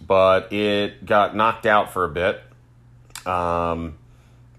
but 0.06 0.52
it 0.52 1.06
got 1.06 1.34
knocked 1.34 1.66
out 1.66 1.92
for 1.92 2.04
a 2.04 2.08
bit. 2.08 2.42
Um, 3.26 3.96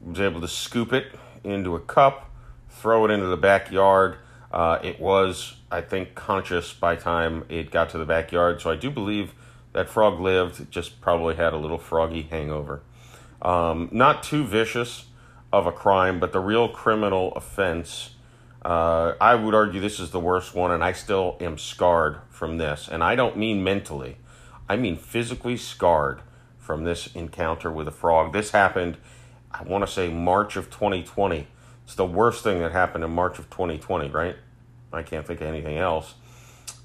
was 0.03 0.19
able 0.19 0.41
to 0.41 0.47
scoop 0.47 0.93
it 0.93 1.07
into 1.43 1.75
a 1.75 1.79
cup, 1.79 2.29
throw 2.69 3.05
it 3.05 3.11
into 3.11 3.27
the 3.27 3.37
backyard. 3.37 4.17
Uh, 4.51 4.79
it 4.83 4.99
was, 4.99 5.55
I 5.71 5.81
think, 5.81 6.15
conscious 6.15 6.73
by 6.73 6.95
time 6.95 7.45
it 7.49 7.71
got 7.71 7.89
to 7.91 7.97
the 7.97 8.05
backyard. 8.05 8.61
So 8.61 8.69
I 8.69 8.75
do 8.75 8.91
believe 8.91 9.33
that 9.73 9.89
frog 9.89 10.19
lived. 10.19 10.59
It 10.59 10.69
just 10.69 10.99
probably 11.01 11.35
had 11.35 11.53
a 11.53 11.57
little 11.57 11.77
froggy 11.77 12.23
hangover. 12.23 12.81
Um, 13.41 13.89
not 13.91 14.23
too 14.23 14.43
vicious 14.43 15.05
of 15.53 15.65
a 15.65 15.71
crime, 15.71 16.19
but 16.19 16.33
the 16.33 16.39
real 16.39 16.67
criminal 16.67 17.33
offense 17.33 18.11
uh, 18.63 19.15
I 19.19 19.35
would 19.35 19.55
argue 19.55 19.81
this 19.81 19.99
is 19.99 20.11
the 20.11 20.19
worst 20.19 20.53
one, 20.53 20.71
and 20.71 20.83
I 20.83 20.91
still 20.91 21.37
am 21.41 21.57
scarred 21.57 22.19
from 22.29 22.57
this. 22.57 22.87
And 22.87 23.03
I 23.03 23.15
don't 23.15 23.37
mean 23.37 23.63
mentally, 23.63 24.17
I 24.69 24.75
mean 24.75 24.97
physically 24.97 25.57
scarred 25.57 26.21
from 26.59 26.83
this 26.83 27.07
encounter 27.15 27.71
with 27.71 27.87
a 27.87 27.91
frog. 27.91 28.33
This 28.33 28.51
happened, 28.51 28.97
I 29.51 29.63
want 29.63 29.85
to 29.85 29.91
say, 29.91 30.09
March 30.09 30.55
of 30.55 30.69
2020. 30.69 31.47
It's 31.91 31.97
the 31.97 32.05
worst 32.05 32.41
thing 32.41 32.59
that 32.59 32.71
happened 32.71 33.03
in 33.03 33.11
March 33.11 33.37
of 33.37 33.49
2020, 33.49 34.09
right? 34.09 34.37
I 34.93 35.03
can't 35.03 35.27
think 35.27 35.41
of 35.41 35.47
anything 35.47 35.77
else. 35.77 36.13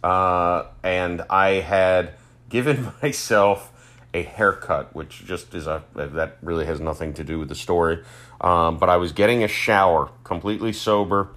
Uh, 0.02 0.64
and 0.82 1.22
I 1.30 1.60
had 1.60 2.14
given 2.48 2.92
myself 3.02 3.72
a 4.12 4.22
haircut, 4.22 4.94
which 4.96 5.24
just 5.24 5.54
is 5.54 5.68
a 5.68 5.84
that 5.94 6.38
really 6.42 6.66
has 6.66 6.80
nothing 6.80 7.14
to 7.14 7.24
do 7.24 7.38
with 7.38 7.48
the 7.48 7.54
story. 7.54 8.02
Um, 8.40 8.78
but 8.78 8.88
I 8.88 8.96
was 8.96 9.12
getting 9.12 9.44
a 9.44 9.48
shower, 9.48 10.10
completely 10.24 10.72
sober 10.72 11.30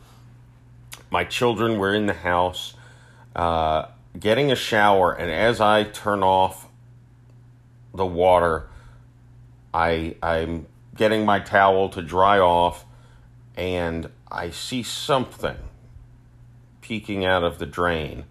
my 1.12 1.24
children 1.24 1.78
were 1.78 1.94
in 1.94 2.06
the 2.06 2.14
house. 2.14 2.74
Uh, 3.36 3.86
getting 4.20 4.52
a 4.52 4.56
shower, 4.56 5.14
and 5.14 5.32
as 5.32 5.62
I 5.62 5.84
turn 5.84 6.24
off 6.24 6.68
the 7.94 8.06
water, 8.06 8.68
I 9.74 10.16
I'm 10.22 10.66
getting 10.96 11.26
my 11.26 11.40
towel 11.40 11.90
to 11.90 12.02
dry 12.02 12.40
off, 12.40 12.86
and 13.56 14.10
I 14.32 14.50
see 14.52 14.84
something 14.84 15.58
peeking 16.82 17.26
out 17.26 17.44
of 17.44 17.60
the 17.60 17.66
drain, 17.66 18.26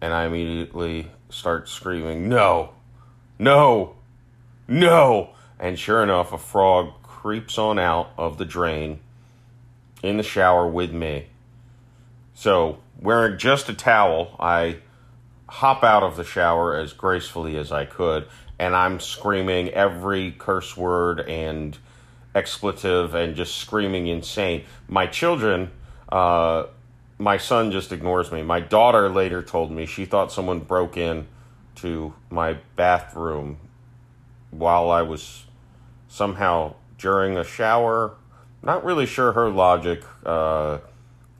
and 0.00 0.12
I 0.12 0.26
immediately 0.26 1.10
start 1.28 1.68
screaming, 1.68 2.28
"No, 2.28 2.70
no, 3.38 3.96
no!" 4.66 5.30
And 5.58 5.78
sure 5.78 6.02
enough, 6.02 6.32
a 6.32 6.38
frog 6.38 6.92
creeps 7.02 7.58
on 7.58 7.78
out 7.78 8.10
of 8.16 8.38
the 8.38 8.44
drain 8.44 9.00
in 10.02 10.16
the 10.16 10.22
shower 10.22 10.66
with 10.66 10.92
me. 10.92 11.26
So, 12.34 12.78
wearing 12.98 13.38
just 13.38 13.68
a 13.68 13.74
towel, 13.74 14.36
I 14.40 14.78
hop 15.46 15.84
out 15.84 16.02
of 16.02 16.16
the 16.16 16.24
shower 16.24 16.74
as 16.74 16.92
gracefully 16.92 17.56
as 17.58 17.72
I 17.72 17.84
could, 17.84 18.26
and 18.58 18.74
I'm 18.74 19.00
screaming 19.00 19.68
every 19.70 20.32
curse 20.32 20.76
word 20.76 21.20
and 21.20 21.76
expletive 22.34 23.14
and 23.14 23.34
just 23.34 23.56
screaming 23.56 24.06
insane. 24.06 24.64
My 24.88 25.06
children, 25.06 25.70
uh, 26.10 26.64
my 27.18 27.36
son 27.36 27.70
just 27.70 27.92
ignores 27.92 28.32
me. 28.32 28.42
My 28.42 28.60
daughter 28.60 29.08
later 29.08 29.42
told 29.42 29.70
me 29.70 29.86
she 29.86 30.04
thought 30.04 30.32
someone 30.32 30.60
broke 30.60 30.96
in 30.96 31.26
to 31.76 32.14
my 32.30 32.58
bathroom 32.76 33.58
while 34.50 34.90
I 34.90 35.02
was 35.02 35.44
somehow 36.08 36.74
during 36.98 37.36
a 37.36 37.44
shower. 37.44 38.16
Not 38.62 38.84
really 38.84 39.06
sure 39.06 39.32
her 39.32 39.48
logic, 39.48 40.02
uh, 40.24 40.78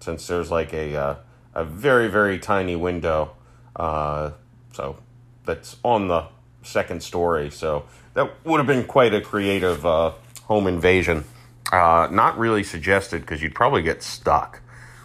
since 0.01 0.27
there's 0.27 0.51
like 0.51 0.73
a 0.73 0.97
uh, 0.97 1.15
a 1.55 1.65
very 1.65 2.09
very 2.09 2.39
tiny 2.39 2.77
window, 2.77 3.33
uh, 3.77 4.31
so 4.73 4.97
that's 5.45 5.77
on 5.85 6.09
the 6.09 6.27
second 6.63 7.03
story. 7.03 7.51
So 7.51 7.85
that 8.15 8.45
would 8.45 8.59
have 8.59 8.67
been 8.67 8.85
quite 8.85 9.13
a 9.13 9.21
creative 9.21 9.85
uh, 9.85 10.13
home 10.51 10.67
invasion. 10.67 11.25
Uh, 11.73 12.09
not 12.11 12.37
really 12.37 12.65
suggested 12.65 13.21
because 13.21 13.41
you'd 13.41 13.55
probably 13.55 13.83
get 13.83 14.03
stuck, 14.03 14.61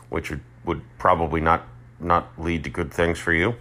which 0.09 0.31
would, 0.31 0.41
would 0.65 0.81
probably 0.97 1.39
not 1.39 1.67
not 1.99 2.27
lead 2.37 2.63
to 2.63 2.69
good 2.69 2.91
things 2.91 3.19
for 3.19 3.31
you. 3.31 3.55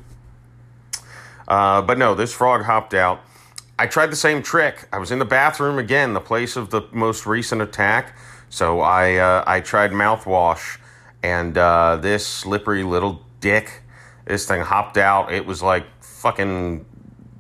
Uh, 1.47 1.83
but 1.83 1.99
no, 1.99 2.14
this 2.14 2.33
frog 2.33 2.62
hopped 2.62 2.94
out. 2.94 3.20
I 3.79 3.87
tried 3.87 4.07
the 4.07 4.16
same 4.16 4.42
trick. 4.42 4.88
I 4.92 4.99
was 4.99 5.11
in 5.11 5.18
the 5.18 5.25
bathroom 5.27 5.79
again, 5.79 6.14
the 6.14 6.20
place 6.20 6.57
of 6.57 6.70
the 6.70 6.83
most 6.90 7.27
recent 7.27 7.61
attack. 7.61 8.16
So 8.49 8.81
I 8.81 9.16
uh, 9.16 9.44
I 9.47 9.61
tried 9.61 9.90
mouthwash, 9.90 10.79
and 11.23 11.57
uh, 11.59 11.97
this 12.01 12.27
slippery 12.27 12.83
little 12.83 13.23
dick, 13.40 13.83
this 14.25 14.47
thing 14.47 14.62
hopped 14.62 14.97
out. 14.97 15.31
It 15.31 15.44
was 15.44 15.62
like 15.62 15.85
fucking 16.03 16.87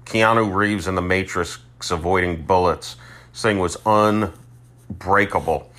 Keanu 0.04 0.54
Reeves 0.54 0.86
in 0.86 0.96
the 0.96 1.02
Matrix 1.02 1.60
avoiding 1.90 2.44
bullets. 2.44 2.96
This 3.34 3.42
thing 3.42 3.58
was 3.58 3.76
unbreakable. 3.84 5.72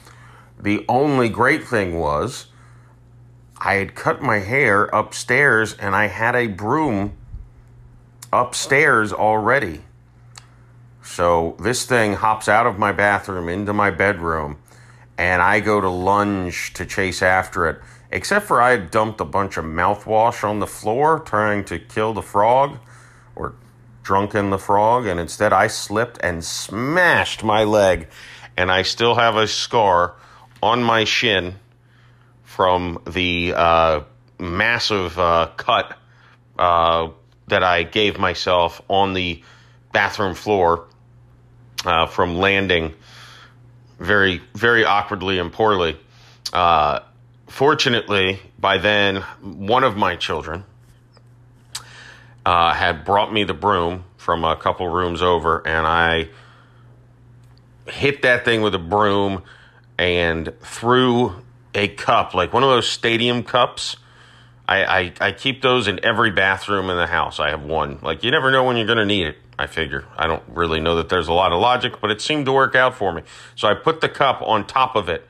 The 0.60 0.84
only 0.90 1.30
great 1.30 1.66
thing 1.66 1.98
was 1.98 2.48
I 3.58 3.76
had 3.76 3.96
cut 3.96 4.22
my 4.22 4.40
hair 4.40 4.88
upstairs 4.88 5.74
and 5.74 5.96
I 5.96 6.08
had 6.08 6.36
a 6.36 6.48
broom 6.48 7.16
upstairs 8.34 9.14
already. 9.14 9.84
So 11.02 11.56
this 11.58 11.86
thing 11.86 12.16
hops 12.16 12.50
out 12.50 12.68
of 12.68 12.78
my 12.78 12.92
bathroom 12.92 13.48
into 13.48 13.72
my 13.72 13.90
bedroom, 13.90 14.58
and 15.18 15.42
I 15.42 15.62
go 15.62 15.80
to 15.80 15.90
lunge 15.90 16.74
to 16.74 16.86
chase 16.86 17.22
after 17.22 17.70
it. 17.70 17.80
Except 18.12 18.46
for 18.46 18.62
I 18.62 18.72
had 18.72 18.92
dumped 18.92 19.22
a 19.22 19.26
bunch 19.26 19.56
of 19.56 19.64
mouthwash 19.64 20.44
on 20.44 20.60
the 20.60 20.68
floor 20.68 21.20
trying 21.20 21.64
to 21.66 21.80
kill 21.80 22.14
the 22.14 22.22
frog 22.22 22.80
or 23.34 23.56
drunken 24.06 24.52
the 24.52 24.60
frog, 24.60 25.08
and 25.08 25.20
instead 25.20 25.52
I 25.52 25.68
slipped 25.68 26.20
and 26.22 26.46
smashed 26.46 27.44
my 27.44 27.64
leg, 27.64 28.08
and 28.56 28.72
I 28.72 28.84
still 28.84 29.16
have 29.16 29.36
a 29.36 29.48
scar 29.48 30.14
on 30.62 30.84
my 30.84 31.04
shin 31.06 31.56
from 32.44 33.02
the 33.08 33.54
uh, 33.56 34.02
massive 34.40 35.18
uh, 35.18 35.50
cut 35.58 35.98
uh, 36.58 37.10
that 37.48 37.64
I 37.64 37.82
gave 37.82 38.20
myself 38.20 38.80
on 38.88 39.14
the 39.14 39.42
bathroom 39.92 40.36
floor 40.36 40.88
uh, 41.84 42.06
from 42.06 42.38
landing 42.38 42.94
very, 44.00 44.40
very 44.54 44.86
awkwardly 44.86 45.40
and 45.40 45.52
poorly. 45.52 45.98
Uh, 46.54 47.00
fortunately, 47.48 48.40
by 48.60 48.78
then, 48.78 49.18
one 49.42 49.84
of 49.84 49.98
my 49.98 50.16
children 50.16 50.64
uh, 52.46 52.74
had 52.74 53.04
brought 53.04 53.34
me 53.34 53.44
the 53.44 53.54
broom 53.54 54.04
from 54.18 54.44
a 54.44 54.56
couple 54.56 54.88
rooms 54.88 55.22
over, 55.22 55.66
and 55.66 55.88
I 55.88 56.30
hit 57.88 58.22
that 58.22 58.46
thing 58.46 58.62
with 58.62 58.76
a 58.76 58.80
broom 58.80 59.44
and 59.98 60.54
threw 60.62 61.36
a 61.74 61.88
cup, 61.88 62.34
like 62.34 62.54
one 62.54 62.64
of 62.64 62.70
those 62.70 62.88
stadium 62.88 63.44
cups. 63.44 63.98
I, 64.68 64.84
I, 64.84 65.14
I 65.22 65.32
keep 65.32 65.62
those 65.62 65.88
in 65.88 66.04
every 66.04 66.32
bathroom 66.32 66.90
in 66.90 66.98
the 66.98 67.06
house. 67.06 67.40
I 67.40 67.52
have 67.52 67.64
one. 67.64 68.00
Like, 68.02 68.24
you 68.24 68.32
never 68.32 68.50
know 68.50 68.64
when 68.64 68.78
you're 68.78 68.88
going 68.88 68.98
to 68.98 69.06
need 69.06 69.28
it. 69.28 69.38
I 69.58 69.68
figure. 69.68 70.06
I 70.18 70.28
don't 70.28 70.44
really 70.48 70.82
know 70.82 70.96
that 70.96 71.08
there's 71.08 71.28
a 71.28 71.34
lot 71.34 71.54
of 71.54 71.62
logic, 71.62 72.02
but 72.02 72.12
it 72.12 72.20
seemed 72.20 72.46
to 72.48 72.52
work 72.52 72.76
out 72.76 72.96
for 72.96 73.14
me. 73.14 73.22
So 73.56 73.68
I 73.68 73.74
put 73.74 74.02
the 74.02 74.10
cup 74.10 74.42
on 74.42 74.66
top 74.66 74.96
of 74.96 75.08
it, 75.08 75.28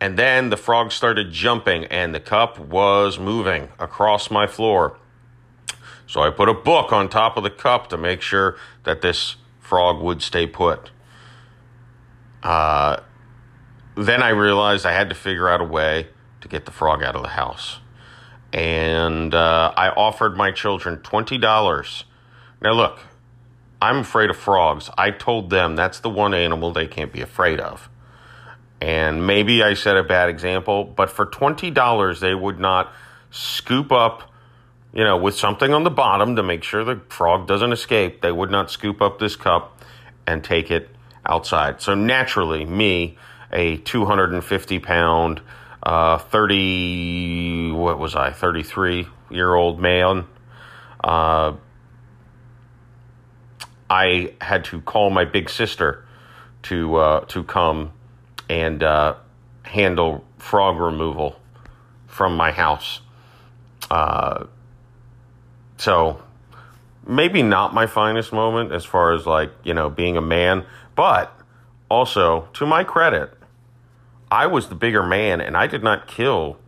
and 0.00 0.16
then 0.16 0.50
the 0.50 0.56
frog 0.56 0.92
started 0.92 1.32
jumping, 1.32 1.84
and 1.86 2.14
the 2.14 2.20
cup 2.20 2.58
was 2.58 3.18
moving 3.18 3.68
across 3.78 4.30
my 4.30 4.46
floor. 4.46 4.96
So 6.08 6.22
I 6.22 6.30
put 6.30 6.48
a 6.48 6.54
book 6.54 6.90
on 6.92 7.08
top 7.08 7.36
of 7.36 7.44
the 7.44 7.50
cup 7.50 7.88
to 7.90 7.98
make 7.98 8.22
sure 8.22 8.56
that 8.84 9.02
this 9.02 9.36
frog 9.60 10.02
would 10.02 10.22
stay 10.22 10.46
put. 10.46 10.90
Uh, 12.42 12.96
then 13.94 14.22
I 14.22 14.30
realized 14.30 14.86
I 14.86 14.92
had 14.92 15.10
to 15.10 15.14
figure 15.14 15.48
out 15.48 15.60
a 15.60 15.64
way 15.64 16.08
to 16.40 16.48
get 16.48 16.64
the 16.64 16.70
frog 16.70 17.02
out 17.02 17.14
of 17.14 17.22
the 17.22 17.28
house. 17.28 17.80
And 18.54 19.34
uh, 19.34 19.74
I 19.76 19.90
offered 19.90 20.34
my 20.34 20.50
children 20.50 20.96
$20. 20.96 22.04
Now, 22.62 22.72
look, 22.72 23.00
I'm 23.82 23.98
afraid 23.98 24.30
of 24.30 24.36
frogs. 24.38 24.88
I 24.96 25.10
told 25.10 25.50
them 25.50 25.76
that's 25.76 26.00
the 26.00 26.10
one 26.10 26.32
animal 26.32 26.72
they 26.72 26.86
can't 26.86 27.12
be 27.12 27.20
afraid 27.20 27.60
of. 27.60 27.90
And 28.80 29.26
maybe 29.26 29.62
I 29.62 29.74
set 29.74 29.96
a 29.96 30.02
bad 30.02 30.30
example, 30.30 30.84
but 30.84 31.10
for 31.10 31.26
$20, 31.26 32.20
they 32.20 32.34
would 32.34 32.58
not 32.58 32.92
scoop 33.30 33.92
up, 33.92 34.32
you 34.92 35.04
know, 35.04 35.16
with 35.16 35.34
something 35.34 35.72
on 35.72 35.84
the 35.84 35.90
bottom 35.90 36.36
to 36.36 36.42
make 36.42 36.64
sure 36.64 36.84
the 36.84 37.00
frog 37.08 37.46
doesn't 37.46 37.72
escape. 37.72 38.22
They 38.22 38.32
would 38.32 38.50
not 38.50 38.70
scoop 38.70 39.02
up 39.02 39.18
this 39.18 39.36
cup 39.36 39.82
and 40.26 40.42
take 40.42 40.70
it 40.70 40.90
outside. 41.26 41.80
So 41.82 41.94
naturally, 41.94 42.64
me, 42.64 43.16
a 43.52 43.76
250 43.78 44.78
pound, 44.78 45.40
uh, 45.82 46.18
30, 46.18 47.72
what 47.72 47.98
was 47.98 48.14
I, 48.14 48.32
33 48.32 49.06
year 49.30 49.54
old 49.54 49.78
man, 49.78 50.26
uh, 51.04 51.54
I 53.90 54.34
had 54.40 54.64
to 54.66 54.80
call 54.80 55.10
my 55.10 55.24
big 55.24 55.48
sister 55.48 56.04
to 56.64 56.96
uh, 56.96 57.20
to 57.26 57.42
come 57.44 57.92
and 58.50 58.82
uh, 58.82 59.14
handle 59.62 60.24
frog 60.38 60.78
removal 60.78 61.40
from 62.06 62.36
my 62.36 62.52
house. 62.52 63.00
Uh, 63.90 64.44
so 65.78 66.22
maybe 67.06 67.42
not 67.42 67.72
my 67.72 67.86
finest 67.86 68.32
moment 68.32 68.72
as 68.72 68.84
far 68.84 69.14
as 69.14 69.26
like 69.26 69.50
you 69.64 69.72
know 69.72 69.88
being 69.88 70.16
a 70.16 70.22
man, 70.22 70.66
but 70.94 71.32
also 71.88 72.48
to 72.52 72.66
my 72.66 72.84
credit, 72.84 73.32
I 74.30 74.46
was 74.46 74.68
the 74.68 74.74
bigger 74.74 75.02
man 75.02 75.40
and 75.40 75.56
I 75.56 75.66
did 75.66 75.82
not 75.82 76.06
kill 76.06 76.58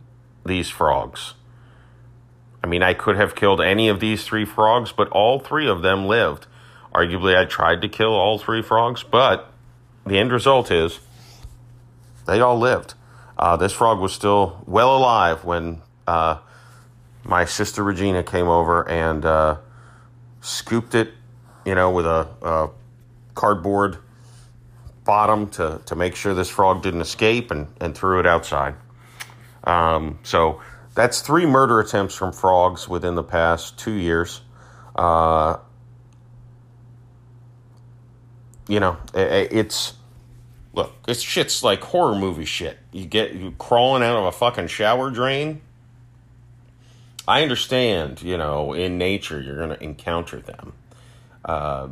these 0.46 0.70
frogs. 0.70 1.34
I 2.62 2.66
mean, 2.66 2.82
I 2.82 2.94
could 2.94 3.16
have 3.16 3.34
killed 3.34 3.60
any 3.60 3.88
of 3.88 4.00
these 4.00 4.24
three 4.24 4.44
frogs, 4.44 4.92
but 4.92 5.08
all 5.08 5.38
three 5.38 5.68
of 5.68 5.82
them 5.82 6.06
lived. 6.06 6.46
Arguably, 6.94 7.36
I 7.36 7.44
tried 7.44 7.80
to 7.82 7.88
kill 7.88 8.12
all 8.12 8.38
three 8.38 8.62
frogs, 8.62 9.02
but 9.02 9.50
the 10.04 10.18
end 10.18 10.32
result 10.32 10.70
is 10.70 11.00
they 12.26 12.40
all 12.40 12.58
lived. 12.58 12.94
Uh, 13.38 13.56
this 13.56 13.72
frog 13.72 13.98
was 13.98 14.12
still 14.12 14.62
well 14.66 14.94
alive 14.94 15.44
when 15.44 15.80
uh, 16.06 16.38
my 17.24 17.44
sister 17.44 17.82
Regina 17.82 18.22
came 18.22 18.48
over 18.48 18.88
and 18.88 19.24
uh, 19.24 19.58
scooped 20.40 20.94
it, 20.94 21.12
you 21.64 21.74
know, 21.74 21.90
with 21.90 22.06
a, 22.06 22.28
a, 22.42 22.70
cardboard 23.34 23.96
bottom 25.04 25.48
to, 25.48 25.80
to 25.86 25.96
make 25.96 26.14
sure 26.14 26.34
this 26.34 26.50
frog 26.50 26.82
didn't 26.82 27.00
escape 27.00 27.50
and, 27.50 27.68
and 27.80 27.96
threw 27.96 28.20
it 28.20 28.26
outside. 28.26 28.74
Um, 29.64 30.18
so 30.22 30.60
that's 30.94 31.22
three 31.22 31.46
murder 31.46 31.80
attempts 31.80 32.14
from 32.14 32.32
frogs 32.32 32.88
within 32.88 33.14
the 33.14 33.22
past 33.22 33.78
two 33.78 33.92
years. 33.92 34.42
Uh, 34.94 35.56
you 38.68 38.78
know, 38.78 38.96
it's 39.14 39.94
look, 40.72 41.02
this 41.04 41.20
shit's 41.20 41.62
like 41.62 41.82
horror 41.82 42.14
movie 42.14 42.44
shit. 42.44 42.78
You 42.92 43.06
get 43.06 43.32
you 43.32 43.52
crawling 43.58 44.02
out 44.02 44.16
of 44.16 44.24
a 44.24 44.32
fucking 44.32 44.68
shower 44.68 45.10
drain. 45.10 45.60
I 47.30 47.42
understand, 47.42 48.22
you 48.22 48.36
know, 48.36 48.72
in 48.72 48.98
nature 48.98 49.40
you're 49.40 49.56
going 49.56 49.70
to 49.70 49.80
encounter 49.80 50.40
them. 50.40 50.72
Uh, 51.44 51.88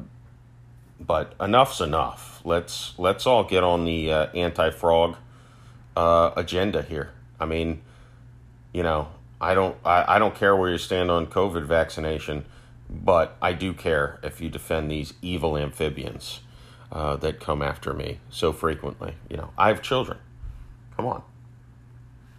but 0.99 1.35
enough's 1.41 1.81
enough. 1.81 2.41
Let's 2.45 2.93
let's 2.99 3.25
all 3.25 3.45
get 3.45 3.63
on 3.63 3.85
the 3.85 4.13
uh, 4.13 4.27
anti-frog 4.35 5.17
uh, 5.97 6.33
agenda 6.35 6.83
here. 6.83 7.13
I 7.39 7.45
mean, 7.47 7.83
you 8.73 8.83
know, 8.83 9.11
I 9.41 9.55
don't 9.55 9.77
I, 9.85 10.17
I 10.17 10.19
don't 10.19 10.35
care 10.35 10.57
where 10.57 10.73
you 10.73 10.79
stand 10.79 11.09
on 11.09 11.29
COVID 11.29 11.67
vaccination, 11.67 12.45
but 12.91 13.37
I 13.41 13.53
do 13.53 13.73
care 13.73 14.19
if 14.25 14.41
you 14.41 14.49
defend 14.49 14.91
these 14.91 15.15
evil 15.23 15.57
amphibians 15.57 16.41
uh, 16.91 17.15
that 17.15 17.39
come 17.39 17.63
after 17.63 17.95
me 17.95 18.19
so 18.29 18.53
frequently. 18.53 19.15
You 19.31 19.37
know, 19.37 19.51
I 19.57 19.69
have 19.69 19.83
children. 19.83 20.19
Come 20.97 21.07
on. 21.07 21.23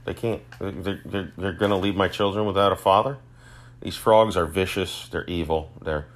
They 0.10 0.16
can't. 0.16 0.42
They're, 0.58 1.00
they're, 1.06 1.32
they're 1.38 1.54
going 1.54 1.70
to 1.70 1.78
leave 1.78 1.96
my 1.96 2.08
children 2.08 2.48
without 2.48 2.72
a 2.72 2.76
father? 2.76 3.20
These 3.80 3.96
frogs 3.96 4.36
are 4.36 4.48
vicious. 4.48 5.08
They're 5.08 5.24
evil. 5.26 5.72
They're 5.84 6.08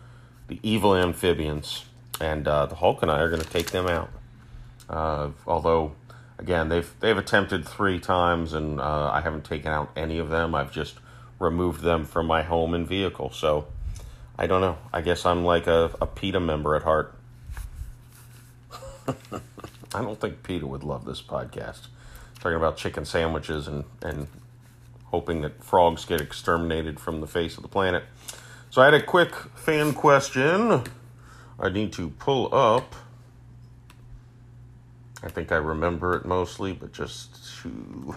the 0.48 0.60
evil 0.64 0.96
amphibians. 0.96 1.86
And 2.20 2.48
uh, 2.48 2.66
the 2.66 2.74
Hulk 2.74 3.04
and 3.04 3.12
I 3.12 3.20
are 3.20 3.30
going 3.30 3.44
to 3.44 3.48
take 3.48 3.70
them 3.70 3.88
out. 3.88 4.10
Uh, 4.90 5.30
although, 5.46 5.92
again, 6.40 6.70
they've, 6.70 6.92
they've 7.02 7.16
attempted 7.16 7.68
three 7.68 8.00
times, 8.00 8.54
and 8.54 8.82
uh, 8.82 9.12
I 9.12 9.22
haven't 9.22 9.46
taken 9.46 9.72
out 9.72 9.92
any 9.96 10.18
of 10.18 10.32
them. 10.32 10.56
I've 10.56 10.72
just 10.72 10.96
removed 11.38 11.84
them 11.84 12.04
from 12.04 12.26
my 12.26 12.42
home 12.42 12.74
and 12.74 12.88
vehicle. 12.88 13.30
So, 13.30 13.68
I 14.40 14.48
don't 14.48 14.62
know. 14.62 14.80
I 14.92 15.02
guess 15.02 15.24
I'm 15.24 15.46
like 15.46 15.68
a, 15.68 15.92
a 16.02 16.08
PETA 16.08 16.40
member 16.40 16.76
at 16.76 16.82
heart. 16.82 17.14
I 19.94 20.02
don't 20.02 20.20
think 20.20 20.42
PETA 20.42 20.66
would 20.66 20.84
love 20.84 21.06
this 21.06 21.22
podcast. 21.22 21.90
Talking 22.44 22.58
about 22.58 22.76
chicken 22.76 23.06
sandwiches 23.06 23.70
and, 23.70 23.86
and 24.02 24.28
hoping 25.06 25.44
that 25.44 25.64
frogs 25.64 26.04
get 26.04 26.20
exterminated 26.20 27.00
from 27.00 27.22
the 27.22 27.28
face 27.28 27.56
of 27.56 27.64
the 27.64 27.70
planet. 27.70 28.04
So 28.70 28.82
I 28.82 28.86
had 28.86 28.94
a 28.94 29.02
quick 29.02 29.34
fan 29.56 29.94
question. 29.94 30.84
I 31.58 31.70
need 31.70 31.94
to 31.94 32.10
pull 32.10 32.54
up. 32.54 32.96
I 35.24 35.30
think 35.30 35.54
I 35.54 35.56
remember 35.56 36.16
it 36.18 36.26
mostly, 36.26 36.74
but 36.74 36.92
just 36.92 37.62
to. 37.62 38.14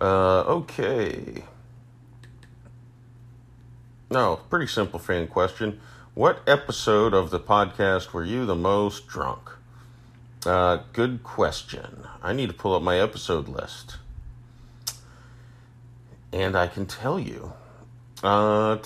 Uh, 0.00 0.42
okay. 0.42 1.42
No, 4.08 4.36
pretty 4.48 4.68
simple 4.68 5.00
fan 5.00 5.26
question. 5.26 5.80
What 6.14 6.42
episode 6.46 7.12
of 7.12 7.30
the 7.30 7.40
podcast 7.40 8.12
were 8.12 8.24
you 8.24 8.46
the 8.46 8.54
most 8.54 9.08
drunk? 9.08 9.50
Uh, 10.46 10.82
good 10.92 11.22
question. 11.22 12.06
I 12.22 12.32
need 12.32 12.48
to 12.48 12.54
pull 12.54 12.74
up 12.74 12.82
my 12.82 12.98
episode 12.98 13.48
list. 13.48 13.96
And 16.32 16.56
I 16.56 16.66
can 16.66 16.86
tell 16.86 17.18
you. 17.18 17.52
Uh, 18.22 18.78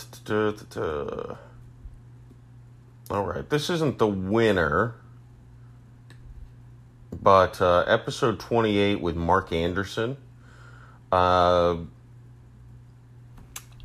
all 3.10 3.24
right, 3.24 3.48
this 3.48 3.70
isn't 3.70 3.98
the 3.98 4.06
winner, 4.06 4.96
but 7.12 7.60
uh, 7.60 7.84
episode 7.86 8.38
28 8.38 9.00
with 9.00 9.16
Mark 9.16 9.52
Anderson. 9.52 10.16
Uh, 11.10 11.76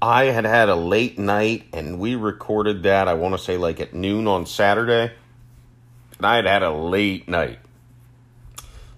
I 0.01 0.25
had 0.25 0.43
had 0.43 0.67
a 0.67 0.75
late 0.75 1.17
night 1.17 1.67
and 1.71 1.97
we 1.97 2.15
recorded 2.15 2.83
that, 2.83 3.07
I 3.07 3.13
want 3.13 3.33
to 3.35 3.37
say 3.37 3.55
like 3.55 3.79
at 3.79 3.93
noon 3.93 4.27
on 4.27 4.45
Saturday. 4.45 5.13
And 6.17 6.25
I 6.25 6.35
had 6.35 6.45
had 6.45 6.63
a 6.63 6.71
late 6.71 7.29
night, 7.29 7.59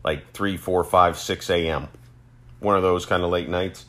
like 0.05 0.31
3, 0.31 0.55
4, 0.55 0.83
5, 0.85 1.17
6 1.17 1.49
a.m. 1.49 1.89
One 2.59 2.77
of 2.77 2.83
those 2.83 3.05
kind 3.05 3.23
of 3.23 3.29
late 3.29 3.49
nights. 3.49 3.85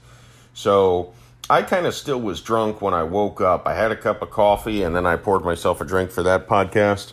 So 0.53 1.13
I 1.49 1.63
kind 1.63 1.87
of 1.87 1.95
still 1.95 2.21
was 2.21 2.41
drunk 2.41 2.83
when 2.83 2.95
I 2.95 3.05
woke 3.05 3.41
up. 3.41 3.69
I 3.69 3.75
had 3.75 3.93
a 3.93 3.97
cup 3.97 4.21
of 4.23 4.31
coffee 4.31 4.83
and 4.83 4.97
then 4.97 5.07
I 5.07 5.15
poured 5.15 5.45
myself 5.45 5.81
a 5.81 5.85
drink 5.85 6.11
for 6.11 6.25
that 6.25 6.49
podcast. 6.49 7.13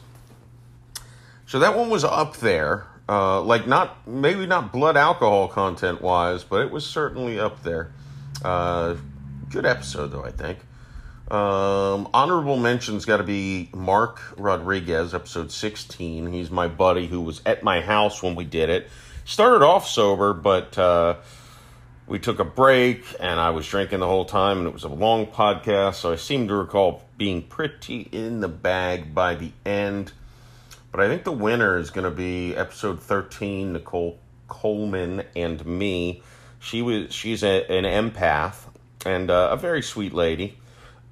So 1.46 1.60
that 1.60 1.78
one 1.78 1.92
was 1.92 2.04
up 2.04 2.38
there. 2.38 2.88
Uh, 3.08 3.42
like 3.42 3.68
not 3.68 4.08
maybe 4.08 4.46
not 4.48 4.72
blood 4.72 4.96
alcohol 4.96 5.50
content 5.50 6.02
wise, 6.02 6.44
but 6.44 6.62
it 6.62 6.72
was 6.72 6.86
certainly 6.86 7.38
up 7.38 7.62
there. 7.62 7.92
Uh, 8.44 8.96
Good 9.54 9.68
episode, 9.68 10.08
though, 10.08 10.26
I 10.26 10.32
think. 10.32 10.58
Um, 11.30 12.10
honorable 12.14 12.58
mention's 12.58 13.06
got 13.06 13.18
to 13.18 13.24
be 13.24 13.70
Mark 13.74 14.22
Rodriguez, 14.38 15.14
episode 15.14 15.52
16. 15.52 16.32
He's 16.32 16.52
my 16.52 16.68
buddy 16.68 17.08
who 17.08 17.22
was 17.22 17.42
at 17.46 17.64
my 17.64 17.82
house 17.82 18.22
when 18.22 18.36
we 18.36 18.44
did 18.44 18.70
it. 18.70 18.90
Started 19.26 19.64
off 19.64 19.88
sober, 19.88 20.34
but 20.34 20.78
uh, 20.78 21.16
we 22.08 22.20
took 22.20 22.40
a 22.40 22.46
break 22.46 23.06
and 23.20 23.40
I 23.40 23.52
was 23.52 23.68
drinking 23.68 24.00
the 24.02 24.08
whole 24.08 24.26
time, 24.26 24.60
and 24.60 24.68
it 24.68 24.74
was 24.74 24.84
a 24.84 24.90
long 24.90 25.26
podcast, 25.28 25.96
so 25.96 26.12
I 26.12 26.18
seem 26.18 26.50
to 26.50 26.56
recall 26.56 27.02
being 27.18 27.42
pretty 27.42 28.02
in 28.12 28.42
the 28.42 28.50
bag 28.50 29.16
by 29.16 29.36
the 29.36 29.52
end. 29.66 30.12
But 30.92 31.02
I 31.02 31.08
think 31.08 31.24
the 31.24 31.32
winner 31.32 31.78
is 31.78 31.90
going 31.90 32.06
to 32.06 32.16
be 32.16 32.56
episode 32.56 33.02
13, 33.02 33.74
Nicole 33.74 34.20
Coleman 34.48 35.24
and 35.36 35.66
me. 35.66 36.22
She 36.60 36.82
was 36.82 37.12
she's 37.14 37.44
a, 37.44 37.66
an 37.72 37.86
empath 37.86 38.56
and 39.06 39.32
uh, 39.32 39.50
a 39.52 39.58
very 39.58 39.82
sweet 39.82 40.14
lady. 40.14 40.58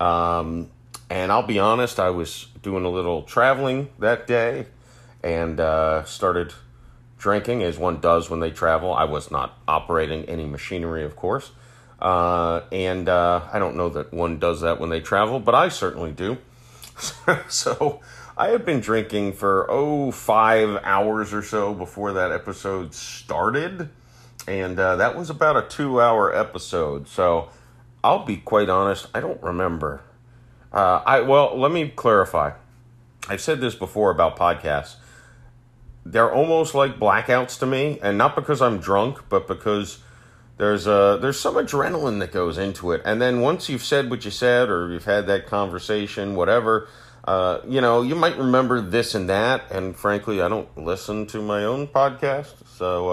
Um, 0.02 0.72
and 1.12 1.32
I'll 1.32 1.46
be 1.46 1.60
honest, 1.60 2.00
I 2.00 2.10
was 2.10 2.48
doing 2.64 2.86
a 2.86 2.90
little 2.90 3.22
traveling 3.22 3.90
that 4.00 4.26
day 4.26 4.66
and 5.24 5.60
uh, 5.60 6.06
started 6.06 6.54
drinking, 7.20 7.62
as 7.62 7.78
one 7.78 8.00
does 8.00 8.30
when 8.30 8.40
they 8.40 8.50
travel. 8.50 8.94
I 8.94 9.04
was 9.04 9.30
not 9.30 9.60
operating 9.68 10.26
any 10.26 10.46
machinery, 10.46 11.04
of 11.04 11.16
course. 11.16 11.52
Uh, 12.00 12.62
and 12.72 13.08
uh, 13.08 13.42
I 13.54 13.60
don't 13.60 13.76
know 13.76 13.90
that 13.90 14.12
one 14.12 14.40
does 14.40 14.62
that 14.62 14.80
when 14.80 14.90
they 14.90 15.02
travel, 15.02 15.40
but 15.40 15.54
I 15.54 15.70
certainly 15.70 16.12
do. 16.12 16.40
so 17.48 18.00
I 18.36 18.48
had 18.48 18.66
been 18.66 18.80
drinking 18.80 19.34
for, 19.34 19.70
oh, 19.70 20.10
five 20.10 20.82
hours 20.84 21.32
or 21.32 21.44
so 21.44 21.76
before 21.76 22.14
that 22.14 22.32
episode 22.32 22.96
started. 22.96 23.90
And 24.48 24.80
uh, 24.80 24.96
that 24.96 25.16
was 25.16 25.30
about 25.30 25.58
a 25.58 25.68
two 25.68 26.02
hour 26.02 26.36
episode. 26.36 27.08
So 27.08 27.50
I'll 28.04 28.26
be 28.26 28.38
quite 28.38 28.70
honest, 28.70 29.08
I 29.14 29.20
don't 29.20 29.42
remember. 29.42 30.02
Uh, 30.74 31.02
I 31.06 31.22
well, 31.22 31.58
let 31.58 31.72
me 31.72 31.90
clarify. 31.90 32.52
I've 33.28 33.42
said 33.42 33.62
this 33.62 33.76
before 33.76 34.12
about 34.12 34.38
podcasts. 34.38 34.96
They're 36.06 36.34
almost 36.34 36.74
like 36.74 37.00
blackouts 37.00 37.60
to 37.60 37.66
me, 37.66 38.00
and 38.02 38.18
not 38.18 38.36
because 38.36 38.62
I'm 38.62 38.80
drunk, 38.80 39.20
but 39.30 39.48
because 39.48 40.00
there's 40.58 40.88
a 40.88 41.20
there's 41.22 41.40
some 41.40 41.56
adrenaline 41.56 42.20
that 42.20 42.32
goes 42.32 42.58
into 42.58 42.92
it. 42.92 43.02
And 43.06 43.22
then 43.22 43.42
once 43.42 43.70
you've 43.70 43.84
said 43.84 44.10
what 44.10 44.26
you 44.26 44.32
said, 44.32 44.70
or 44.70 44.92
you've 44.92 45.06
had 45.06 45.28
that 45.28 45.46
conversation, 45.48 46.36
whatever, 46.36 46.88
uh, 47.26 47.60
you 47.68 47.82
know, 47.82 48.02
you 48.02 48.16
might 48.16 48.38
remember 48.38 48.82
this 48.82 49.14
and 49.14 49.30
that. 49.30 49.64
And 49.72 49.96
frankly, 49.96 50.42
I 50.42 50.48
don't 50.48 50.76
listen 50.78 51.28
to 51.28 51.42
my 51.42 51.66
own 51.66 51.88
podcast, 51.88 52.54
so 52.78 53.10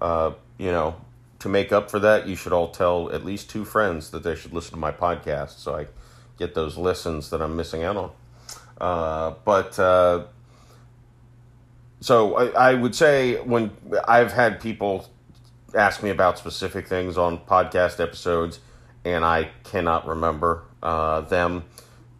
uh, 0.00 0.04
uh 0.04 0.32
you 0.58 0.70
know, 0.70 0.96
to 1.40 1.48
make 1.48 1.72
up 1.72 1.90
for 1.90 1.98
that, 1.98 2.28
you 2.28 2.36
should 2.36 2.52
all 2.52 2.68
tell 2.68 3.10
at 3.12 3.24
least 3.24 3.50
two 3.50 3.64
friends 3.64 4.10
that 4.10 4.22
they 4.22 4.36
should 4.36 4.52
listen 4.52 4.72
to 4.72 4.78
my 4.78 4.92
podcast 4.92 5.58
so 5.58 5.74
I 5.74 5.86
get 6.38 6.54
those 6.54 6.76
listens 6.76 7.30
that 7.30 7.42
I'm 7.42 7.56
missing 7.56 7.82
out 7.82 7.96
on. 7.96 8.10
Uh, 8.80 9.34
but 9.44 9.78
uh, 9.78 10.24
so 12.00 12.34
I, 12.36 12.70
I, 12.70 12.74
would 12.74 12.94
say 12.94 13.40
when 13.42 13.70
I've 14.08 14.32
had 14.32 14.58
people 14.60 15.06
ask 15.74 16.02
me 16.02 16.08
about 16.08 16.38
specific 16.38 16.88
things 16.88 17.18
on 17.18 17.38
podcast 17.38 18.00
episodes, 18.00 18.60
and 19.04 19.22
I 19.22 19.50
cannot 19.64 20.06
remember 20.06 20.64
uh, 20.82 21.20
them 21.22 21.64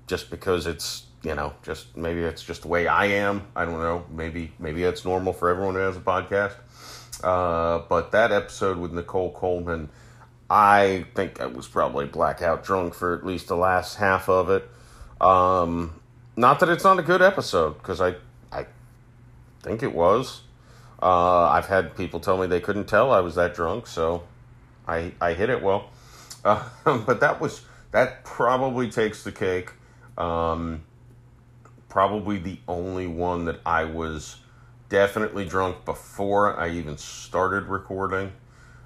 just 0.07 0.29
because 0.29 0.67
it's 0.67 1.07
you 1.23 1.35
know 1.35 1.55
just 1.63 1.97
maybe 1.97 2.21
it's 2.21 2.43
just 2.43 2.63
the 2.63 2.69
way 2.69 2.87
I 2.87 3.07
am. 3.07 3.47
I 3.57 3.65
don't 3.65 3.81
know. 3.81 4.05
Maybe 4.11 4.53
maybe 4.59 4.83
it's 4.85 5.07
normal 5.07 5.33
for 5.33 5.49
everyone 5.49 5.75
who 5.75 5.81
has 5.81 5.97
a 5.97 6.01
podcast. 6.01 6.55
Uh, 7.23 7.83
but 7.89 8.13
that 8.13 8.33
episode 8.33 8.79
with 8.79 8.93
Nicole 8.93 9.33
Coleman, 9.33 9.89
I 10.49 11.07
think 11.15 11.41
I 11.41 11.47
was 11.47 11.69
probably 11.69 12.07
blackout 12.07 12.65
drunk 12.65 12.95
for 12.95 13.15
at 13.15 13.25
least 13.25 13.49
the 13.49 13.57
last 13.57 13.97
half 13.97 14.29
of 14.29 14.51
it. 14.51 14.69
Um, 15.21 16.01
not 16.37 16.61
that 16.61 16.69
it's 16.69 16.85
not 16.85 16.99
a 16.99 17.03
good 17.03 17.23
episode, 17.23 17.79
because 17.79 18.01
I, 18.01 18.17
I 18.51 18.67
think 19.63 19.83
it 19.83 19.95
was. 19.95 20.43
Uh, 21.03 21.49
I've 21.49 21.67
had 21.67 21.97
people 21.97 22.21
tell 22.21 22.37
me 22.39 22.47
they 22.47 22.61
couldn't 22.61 22.87
tell 22.87 23.11
I 23.11 23.21
was 23.21 23.35
that 23.37 23.55
drunk, 23.55 23.87
so 23.87 24.25
I 24.87 25.13
I 25.21 25.33
hit 25.33 25.49
it 25.49 25.63
well. 25.63 25.91
Uh, 26.45 26.69
but 26.85 27.21
that 27.21 27.41
was 27.41 27.63
that 27.93 28.25
probably 28.25 28.91
takes 28.91 29.23
the 29.23 29.33
cake. 29.33 29.73
Um, 30.19 30.83
probably 31.89 32.39
the 32.39 32.59
only 32.69 33.07
one 33.07 33.47
that 33.47 33.61
I 33.65 33.85
was 33.85 34.37
definitely 34.91 35.47
drunk 35.47 35.87
before 35.87 36.59
I 36.59 36.71
even 36.71 36.99
started 36.99 37.65
recording. 37.65 38.33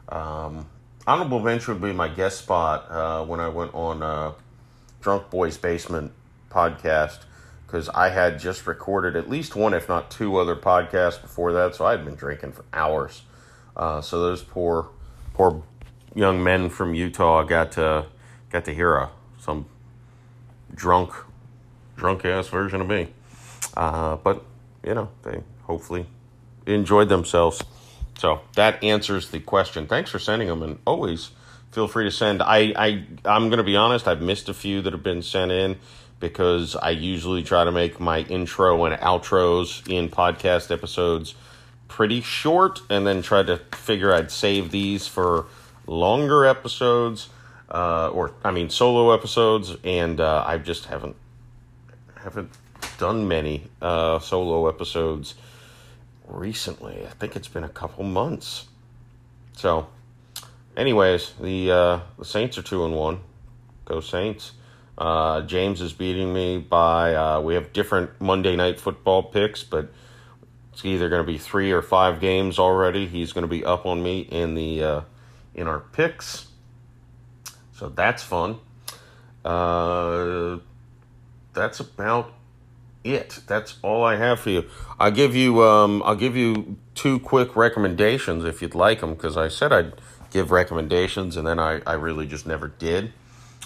Um, 0.09 0.67
honorable 1.07 1.41
mention 1.41 1.75
would 1.75 1.83
be 1.83 1.93
my 1.93 2.09
guest 2.09 2.39
spot 2.39 2.89
uh, 2.89 3.25
when 3.25 3.41
I 3.41 3.49
went 3.49 3.75
on 3.75 4.03
uh, 4.03 4.33
Drunk 5.01 5.31
Boys 5.31 5.57
Basement 5.57 6.13
podcast 6.51 7.25
because 7.67 7.89
I 7.89 8.11
had 8.11 8.39
just 8.39 8.67
recorded 8.67 9.17
at 9.17 9.29
least 9.29 9.57
one, 9.57 9.75
if 9.75 9.89
not 9.89 10.11
two, 10.11 10.37
other 10.37 10.55
podcasts 10.55 11.21
before 11.21 11.53
that. 11.55 11.75
So 11.75 11.87
I 11.87 11.93
had 11.93 12.05
been 12.05 12.15
drinking 12.15 12.53
for 12.53 12.65
hours. 12.73 13.23
Uh, 13.77 14.01
so 14.01 14.21
those 14.21 14.43
poor, 14.43 14.91
poor 15.33 15.63
young 16.15 16.45
men 16.45 16.69
from 16.69 16.95
Utah 16.95 17.43
got 17.43 17.73
to 17.73 18.07
got 18.51 18.67
to 18.67 18.75
hear 18.75 18.95
a 18.95 19.11
some 19.39 19.67
drunk, 20.73 21.13
drunk 21.97 22.25
ass 22.25 22.47
version 22.49 22.83
of 22.83 22.87
me. 22.87 23.09
Uh, 23.75 24.17
but 24.17 24.45
you 24.85 24.95
know, 24.95 25.09
they 25.23 25.43
hopefully 25.65 26.07
enjoyed 26.67 27.09
themselves. 27.09 27.63
So 28.19 28.41
that 28.55 28.83
answers 28.83 29.31
the 29.31 29.41
question. 29.41 29.87
Thanks 29.87 30.11
for 30.11 30.19
sending 30.19 30.49
them, 30.49 30.63
and 30.63 30.79
always 30.87 31.31
feel 31.73 31.89
free 31.89 32.05
to 32.05 32.11
send. 32.11 32.43
I, 32.43 32.73
I 32.77 33.05
I'm 33.25 33.51
to 33.51 33.63
be 33.63 33.77
honest. 33.77 34.07
I've 34.07 34.23
missed 34.23 34.49
a 34.49 34.55
few 34.55 34.83
that 34.83 34.93
have 34.93 35.03
been 35.03 35.23
sent 35.23 35.51
in 35.51 35.79
because 36.21 36.77
I 36.77 36.91
usually 36.91 37.43
try 37.43 37.65
to 37.65 37.73
make 37.73 37.99
my 38.01 38.21
intro 38.21 38.85
and 38.85 38.99
outros 39.01 39.87
in 39.91 40.09
podcast 40.09 40.71
episodes 40.71 41.35
pretty 41.89 42.21
short, 42.21 42.81
and 42.89 43.07
then 43.07 43.23
try 43.23 43.43
to 43.43 43.59
figure 43.73 44.13
I'd 44.13 44.31
save 44.31 44.71
these 44.71 45.07
for 45.07 45.47
longer 45.87 46.47
episodes, 46.47 47.29
uh, 47.71 48.09
or 48.09 48.33
I 48.45 48.53
mean 48.53 48.71
solo 48.71 49.13
episodes, 49.13 49.77
and 49.85 50.21
uh, 50.21 50.45
I 50.47 50.59
just 50.59 50.87
haven't 50.87 51.17
haven't 52.17 52.51
done 52.99 53.29
many 53.29 53.65
uh, 53.81 54.19
solo 54.19 54.69
episodes 54.69 55.35
recently. 56.27 57.07
I 57.07 57.11
think 57.11 57.37
it's 57.37 57.49
been 57.49 57.65
a 57.65 57.69
couple 57.69 58.05
months. 58.05 58.67
So, 59.57 59.89
anyways, 60.77 61.33
the 61.41 61.71
uh, 61.71 62.01
the 62.19 62.25
Saints 62.25 62.59
are 62.59 62.63
two 62.63 62.85
and 62.85 62.95
one. 62.95 63.21
Go 63.85 64.01
Saints. 64.01 64.53
Uh, 64.97 65.43
James 65.43 65.81
is 65.81 65.93
beating 65.93 66.33
me 66.33 66.59
by. 66.59 67.15
Uh, 67.15 67.41
we 67.41 67.55
have 67.55 67.73
different 67.73 68.11
Monday 68.21 68.57
night 68.57 68.79
football 68.79 69.23
picks, 69.23 69.65
but 69.65 69.93
it's 70.73 70.85
either 70.85 71.09
going 71.09 71.23
to 71.25 71.27
be 71.27 71.39
three 71.39 71.73
or 71.73 71.83
five 71.83 72.21
games 72.21 72.59
already. 72.59 73.07
He's 73.07 73.33
going 73.33 73.43
to 73.43 73.49
be 73.49 73.65
up 73.65 73.87
on 73.87 74.03
me 74.03 74.21
in 74.21 74.55
the 74.55 74.83
uh, 74.83 75.01
in 75.55 75.67
our 75.67 75.81
picks, 75.81 76.47
so 77.73 77.89
that's 77.89 78.23
fun. 78.23 78.59
Uh, 79.45 80.59
that's 81.53 81.81
about 81.81 82.33
it. 83.05 83.41
That's 83.47 83.77
all 83.83 84.03
I 84.03 84.17
have 84.17 84.41
for 84.41 84.51
you. 84.51 84.65
I'll 84.99 85.11
give 85.11 85.37
you 85.37 85.63
um, 85.63 86.03
I'll 86.05 86.17
give 86.17 86.37
you 86.37 86.77
two 86.95 87.21
quick 87.21 87.55
recommendations 87.55 88.45
if 88.45 88.63
you'd 88.63 88.75
like 88.75 89.01
them 89.01 89.15
because 89.15 89.37
I 89.37 89.49
said 89.49 89.73
I'd 89.73 89.93
give 90.31 90.51
recommendations 90.51 91.37
and 91.37 91.47
then 91.47 91.59
I, 91.59 91.81
I 91.87 91.93
really 91.93 92.27
just 92.27 92.47
never 92.47 92.69
did. 92.69 93.13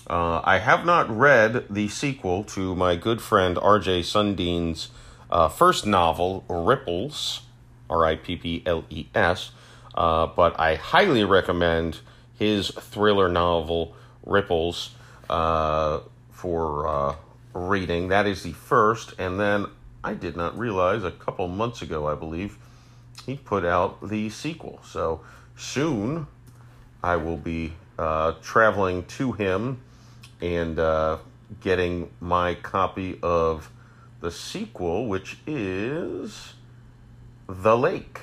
Uh, 0.08 0.40
I 0.44 0.58
have 0.58 0.84
not 0.84 1.08
read 1.10 1.66
the 1.68 1.88
sequel 1.88 2.42
to 2.44 2.74
my 2.74 2.96
good 2.96 3.20
friend 3.20 3.58
R.J. 3.58 4.02
Sundean's 4.02 4.88
uh, 5.30 5.48
first 5.48 5.86
novel, 5.86 6.44
Ripples, 6.48 7.42
R 7.90 8.06
I 8.06 8.16
P 8.16 8.36
P 8.36 8.62
L 8.64 8.84
E 8.88 9.06
S, 9.14 9.50
uh, 9.94 10.26
but 10.26 10.58
I 10.58 10.76
highly 10.76 11.24
recommend 11.24 12.00
his 12.38 12.70
thriller 12.70 13.28
novel, 13.28 13.94
Ripples, 14.24 14.90
uh, 15.28 16.00
for 16.30 16.88
uh, 16.88 17.16
reading. 17.58 18.08
That 18.08 18.26
is 18.26 18.42
the 18.42 18.52
first, 18.52 19.14
and 19.18 19.38
then 19.38 19.66
I 20.02 20.14
did 20.14 20.36
not 20.36 20.58
realize 20.58 21.04
a 21.04 21.10
couple 21.10 21.48
months 21.48 21.82
ago, 21.82 22.06
I 22.06 22.14
believe, 22.14 22.56
he 23.26 23.36
put 23.36 23.64
out 23.64 24.08
the 24.08 24.30
sequel. 24.30 24.80
So 24.84 25.20
soon 25.56 26.26
I 27.02 27.16
will 27.16 27.36
be 27.36 27.74
uh, 27.98 28.34
traveling 28.42 29.04
to 29.04 29.32
him 29.32 29.80
and 30.40 30.78
uh, 30.78 31.18
getting 31.60 32.10
my 32.20 32.54
copy 32.54 33.18
of 33.22 33.70
the 34.20 34.30
sequel, 34.30 35.06
which 35.06 35.38
is 35.46 36.54
The 37.48 37.76
Lake. 37.76 38.20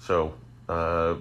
So, 0.00 0.34
uh, 0.68 1.16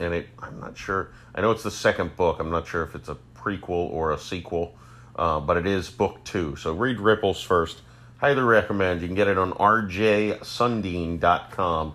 and 0.00 0.14
it, 0.14 0.28
I'm 0.38 0.60
not 0.60 0.76
sure. 0.76 1.10
I 1.34 1.40
know 1.40 1.50
it's 1.50 1.62
the 1.62 1.70
second 1.70 2.16
book. 2.16 2.40
I'm 2.40 2.50
not 2.50 2.66
sure 2.66 2.82
if 2.82 2.94
it's 2.94 3.08
a 3.08 3.16
prequel 3.48 3.90
or 3.90 4.12
a 4.12 4.18
sequel, 4.18 4.76
uh, 5.16 5.40
but 5.40 5.56
it 5.56 5.66
is 5.66 5.90
book 5.90 6.22
two. 6.24 6.54
So 6.56 6.74
read 6.74 7.00
Ripples 7.00 7.42
first. 7.42 7.80
Highly 8.18 8.42
recommend. 8.42 9.00
You 9.00 9.08
can 9.08 9.16
get 9.16 9.28
it 9.28 9.38
on 9.38 9.52
rjsundean.com. 9.52 11.94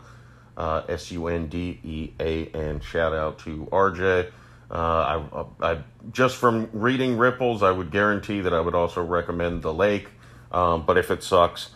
Uh, 0.55 0.83
S 0.87 1.11
U 1.11 1.27
N 1.27 1.47
D 1.47 1.79
E 1.83 2.11
A 2.19 2.45
N. 2.47 2.79
Shout 2.79 3.13
out 3.13 3.39
to 3.39 3.67
RJ. 3.71 4.31
Uh, 4.69 5.45
I, 5.61 5.71
I, 5.71 5.79
just 6.11 6.35
from 6.37 6.69
reading 6.71 7.17
Ripples, 7.17 7.63
I 7.63 7.71
would 7.71 7.91
guarantee 7.91 8.41
that 8.41 8.53
I 8.53 8.59
would 8.59 8.75
also 8.75 9.03
recommend 9.03 9.61
The 9.61 9.73
Lake. 9.73 10.07
Um, 10.51 10.85
but 10.85 10.97
if 10.97 11.11
it 11.11 11.23
sucks, 11.23 11.69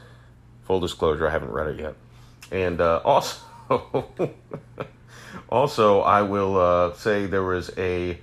full 0.64 0.80
disclosure, 0.80 1.28
I 1.28 1.32
haven't 1.32 1.52
read 1.52 1.68
it 1.68 1.80
yet. 1.80 1.96
And 2.52 2.80
uh, 2.80 3.02
also, 3.04 3.40
also, 5.50 6.02
I 6.02 6.22
will 6.22 6.58
uh, 6.58 6.94
say 6.94 7.26
there 7.26 7.44
was 7.44 7.72
a 7.78 8.20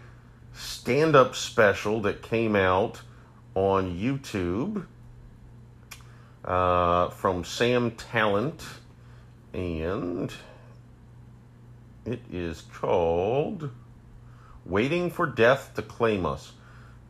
stand 0.54 1.14
up 1.14 1.34
special 1.34 2.00
that 2.02 2.22
came 2.22 2.56
out 2.56 3.02
on 3.54 3.96
YouTube 3.96 4.86
uh, 6.44 7.10
from 7.10 7.44
Sam 7.44 7.90
Tallent, 7.92 8.62
and 9.52 10.32
it 12.06 12.20
is 12.30 12.62
called 12.72 13.70
Waiting 14.64 15.10
for 15.10 15.26
Death 15.26 15.72
to 15.74 15.82
Claim 15.82 16.24
Us. 16.24 16.52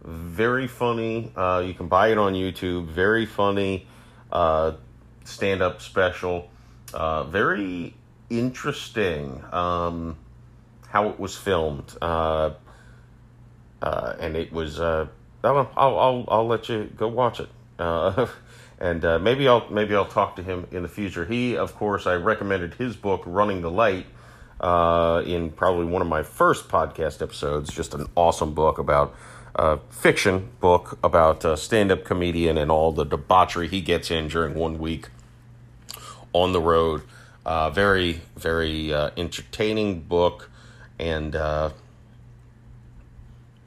Very 0.02 0.66
funny. 0.66 1.32
Uh, 1.34 1.62
you 1.66 1.74
can 1.74 1.88
buy 1.88 2.08
it 2.08 2.18
on 2.18 2.34
YouTube. 2.34 2.86
Very 2.86 3.26
funny 3.26 3.86
uh, 4.30 4.72
stand 5.24 5.62
up 5.62 5.80
special. 5.80 6.50
Uh, 6.92 7.24
very 7.24 7.94
interesting 8.28 9.42
um, 9.52 10.16
how 10.88 11.08
it 11.08 11.18
was 11.18 11.36
filmed. 11.36 11.96
Uh, 13.82 14.14
and 14.18 14.36
it 14.36 14.52
was. 14.52 14.80
Uh, 14.80 15.06
I'll, 15.42 15.68
I'll 15.76 16.24
I'll 16.28 16.46
let 16.46 16.68
you 16.68 16.90
go 16.96 17.08
watch 17.08 17.40
it. 17.40 17.48
Uh, 17.78 18.26
and 18.78 19.04
uh, 19.04 19.18
maybe 19.18 19.46
I'll 19.46 19.68
maybe 19.70 19.94
I'll 19.94 20.06
talk 20.06 20.36
to 20.36 20.42
him 20.42 20.66
in 20.70 20.82
the 20.82 20.88
future. 20.88 21.24
He, 21.24 21.56
of 21.56 21.74
course, 21.74 22.06
I 22.06 22.14
recommended 22.14 22.74
his 22.74 22.96
book 22.96 23.22
"Running 23.26 23.60
the 23.60 23.70
Light" 23.70 24.06
in 25.26 25.50
probably 25.50 25.86
one 25.86 26.02
of 26.02 26.08
my 26.08 26.22
first 26.22 26.68
podcast 26.68 27.20
episodes. 27.20 27.72
Just 27.72 27.94
an 27.94 28.06
awesome 28.16 28.54
book 28.54 28.78
about 28.78 29.14
uh, 29.56 29.78
fiction 29.90 30.50
book 30.60 30.98
about 31.02 31.44
a 31.44 31.56
stand-up 31.56 32.04
comedian 32.04 32.58
and 32.58 32.70
all 32.70 32.92
the 32.92 33.04
debauchery 33.04 33.68
he 33.68 33.80
gets 33.80 34.10
in 34.10 34.28
during 34.28 34.54
one 34.54 34.78
week 34.78 35.08
on 36.32 36.52
the 36.52 36.60
road. 36.60 37.02
Uh, 37.46 37.70
very 37.70 38.20
very 38.36 38.92
uh, 38.92 39.10
entertaining 39.16 40.00
book, 40.00 40.50
and 40.98 41.36
uh, 41.36 41.70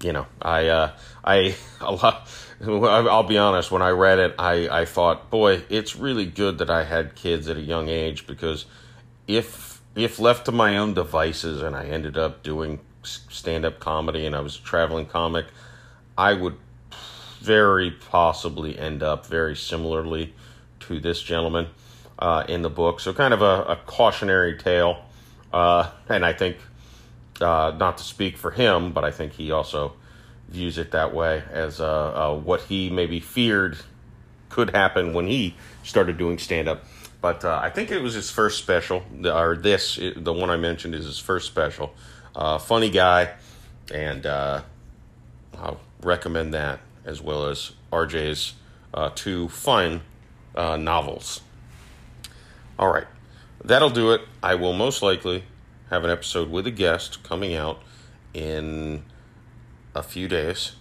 you 0.02 0.14
know, 0.14 0.28
I, 0.42 0.68
uh, 0.68 0.92
I, 1.24 1.56
a 1.82 1.92
lot, 1.92 2.30
I'll 2.66 3.24
be 3.24 3.38
honest, 3.38 3.72
when 3.72 3.82
I 3.82 3.90
read 3.90 4.20
it, 4.20 4.36
I, 4.40 4.82
I 4.82 4.86
thought, 4.86 5.30
boy, 5.30 5.64
it's 5.70 5.96
really 5.96 6.26
good 6.26 6.58
that 6.60 6.70
I 6.70 6.84
had 6.84 7.16
kids 7.16 7.48
at 7.48 7.58
a 7.58 7.62
young 7.62 7.90
age 7.90 8.28
because 8.28 8.66
if, 9.28 9.82
if 9.96 10.20
left 10.20 10.46
to 10.46 10.52
my 10.52 10.78
own 10.78 10.94
devices 10.94 11.62
and 11.62 11.76
I 11.76 11.86
ended 11.86 12.18
up 12.18 12.44
doing 12.44 12.80
stand 13.04 13.66
up 13.66 13.80
comedy 13.80 14.26
and 14.26 14.36
I 14.36 14.42
was 14.42 14.58
a 14.58 14.62
traveling 14.62 15.06
comic, 15.06 15.46
I 16.18 16.34
would 16.34 16.58
very 17.40 17.92
possibly 17.92 18.78
end 18.78 19.04
up 19.04 19.26
very 19.26 19.56
similarly 19.56 20.34
to 20.82 21.00
this 21.00 21.22
gentleman 21.22 21.68
uh, 22.20 22.44
in 22.48 22.62
the 22.62 22.70
book. 22.70 23.00
So, 23.00 23.14
kind 23.14 23.34
of 23.34 23.42
a, 23.42 23.64
a 23.64 23.80
cautionary 23.86 24.58
tale. 24.58 25.04
Uh, 25.54 25.90
and 26.10 26.26
I 26.26 26.34
think 26.34 26.58
uh, 27.42 27.76
not 27.78 27.98
to 27.98 28.04
speak 28.04 28.38
for 28.38 28.52
him, 28.52 28.92
but 28.92 29.04
I 29.04 29.12
think 29.12 29.34
he 29.34 29.52
also 29.52 29.94
views 30.50 30.78
it 30.78 30.92
that 30.92 31.14
way 31.14 31.44
as 31.52 31.82
uh, 31.82 31.86
uh, 32.34 32.36
what 32.36 32.62
he 32.62 32.90
maybe 32.90 33.20
feared 33.20 33.78
could 34.50 34.72
happen 34.72 35.14
when 35.14 35.28
he 35.28 35.56
started 35.84 36.18
doing 36.18 36.38
stand 36.38 36.68
up. 36.68 36.84
But 37.22 37.44
uh, 37.44 37.60
I 37.62 37.70
think 37.70 37.92
it 37.92 38.02
was 38.02 38.14
his 38.14 38.32
first 38.32 38.58
special, 38.60 39.04
or 39.26 39.58
this, 39.58 40.00
the 40.16 40.34
one 40.34 40.50
I 40.50 40.58
mentioned 40.58 40.96
is 40.96 41.06
his 41.06 41.20
first 41.20 41.48
special. 41.48 41.94
Funny 42.60 42.92
guy, 42.92 43.34
and 43.92 44.26
I'll 44.26 45.80
recommend 46.02 46.54
that 46.54 46.80
as 47.04 47.22
well 47.22 47.48
as 47.48 47.72
RJ's 47.92 48.54
two 49.16 49.50
fun 49.50 50.02
novels. 50.56 51.42
All 52.78 52.94
right, 52.94 53.08
that'll 53.64 53.90
do 53.90 54.12
it. 54.12 54.22
I 54.44 54.54
will 54.54 54.74
most 54.74 55.02
likely 55.02 55.44
have 55.90 56.04
an 56.04 56.10
episode 56.10 56.50
with 56.50 56.68
a 56.68 56.72
guest 56.72 57.24
coming 57.24 57.56
out 57.56 57.82
in 58.34 59.04
a 59.96 60.04
few 60.04 60.28
days. 60.28 60.74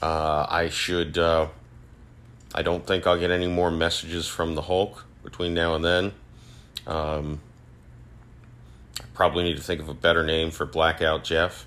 Uh, 0.00 0.46
I 0.48 0.68
should. 0.68 1.18
Uh, 1.18 1.48
I 2.54 2.62
don't 2.62 2.86
think 2.86 3.06
I'll 3.06 3.18
get 3.18 3.30
any 3.30 3.46
more 3.46 3.70
messages 3.70 4.26
from 4.26 4.54
the 4.54 4.62
Hulk 4.62 5.04
between 5.22 5.54
now 5.54 5.74
and 5.74 5.84
then. 5.84 6.12
Um, 6.86 7.40
I 9.00 9.04
probably 9.14 9.44
need 9.44 9.56
to 9.56 9.62
think 9.62 9.80
of 9.80 9.88
a 9.88 9.94
better 9.94 10.24
name 10.24 10.50
for 10.50 10.66
Blackout 10.66 11.24
Jeff. 11.24 11.66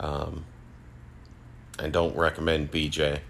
Um, 0.00 0.44
and 1.78 1.92
don't 1.92 2.16
recommend 2.16 2.70
BJ. 2.70 3.20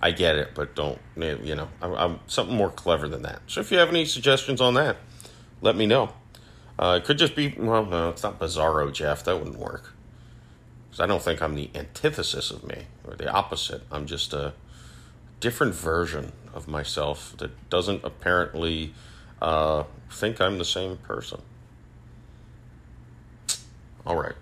I 0.00 0.10
get 0.10 0.36
it, 0.36 0.54
but 0.54 0.74
don't 0.74 0.98
you 1.16 1.54
know? 1.54 1.68
I'm, 1.80 1.94
I'm 1.94 2.20
something 2.26 2.56
more 2.56 2.70
clever 2.70 3.08
than 3.08 3.22
that. 3.22 3.40
So 3.46 3.60
if 3.60 3.70
you 3.70 3.78
have 3.78 3.88
any 3.88 4.04
suggestions 4.04 4.60
on 4.60 4.74
that, 4.74 4.96
let 5.60 5.76
me 5.76 5.86
know. 5.86 6.12
Uh, 6.78 6.98
it 7.00 7.04
could 7.04 7.18
just 7.18 7.36
be, 7.36 7.54
well, 7.56 7.84
no, 7.84 8.08
it's 8.08 8.22
not 8.22 8.38
Bizarro 8.38 8.92
Jeff. 8.92 9.24
That 9.24 9.38
wouldn't 9.38 9.58
work. 9.58 9.92
Because 10.88 11.00
I 11.00 11.06
don't 11.06 11.22
think 11.22 11.40
I'm 11.40 11.54
the 11.54 11.70
antithesis 11.74 12.50
of 12.50 12.64
me 12.64 12.86
or 13.06 13.14
the 13.14 13.30
opposite. 13.30 13.82
I'm 13.90 14.06
just 14.06 14.32
a 14.32 14.54
different 15.40 15.74
version 15.74 16.32
of 16.54 16.68
myself 16.68 17.34
that 17.38 17.50
doesn't 17.70 18.04
apparently 18.04 18.94
uh, 19.40 19.84
think 20.10 20.40
I'm 20.40 20.58
the 20.58 20.64
same 20.64 20.98
person. 20.98 21.42
All 24.06 24.16
right. 24.16 24.34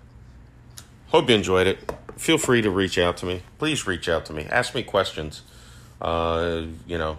Hope 1.08 1.28
you 1.28 1.34
enjoyed 1.34 1.66
it. 1.66 1.92
Feel 2.16 2.38
free 2.38 2.62
to 2.62 2.70
reach 2.70 2.98
out 2.98 3.16
to 3.18 3.26
me. 3.26 3.42
Please 3.58 3.86
reach 3.86 4.08
out 4.08 4.26
to 4.26 4.32
me. 4.32 4.44
Ask 4.44 4.74
me 4.74 4.82
questions. 4.82 5.42
Uh, 6.00 6.62
you 6.86 6.98
know, 6.98 7.18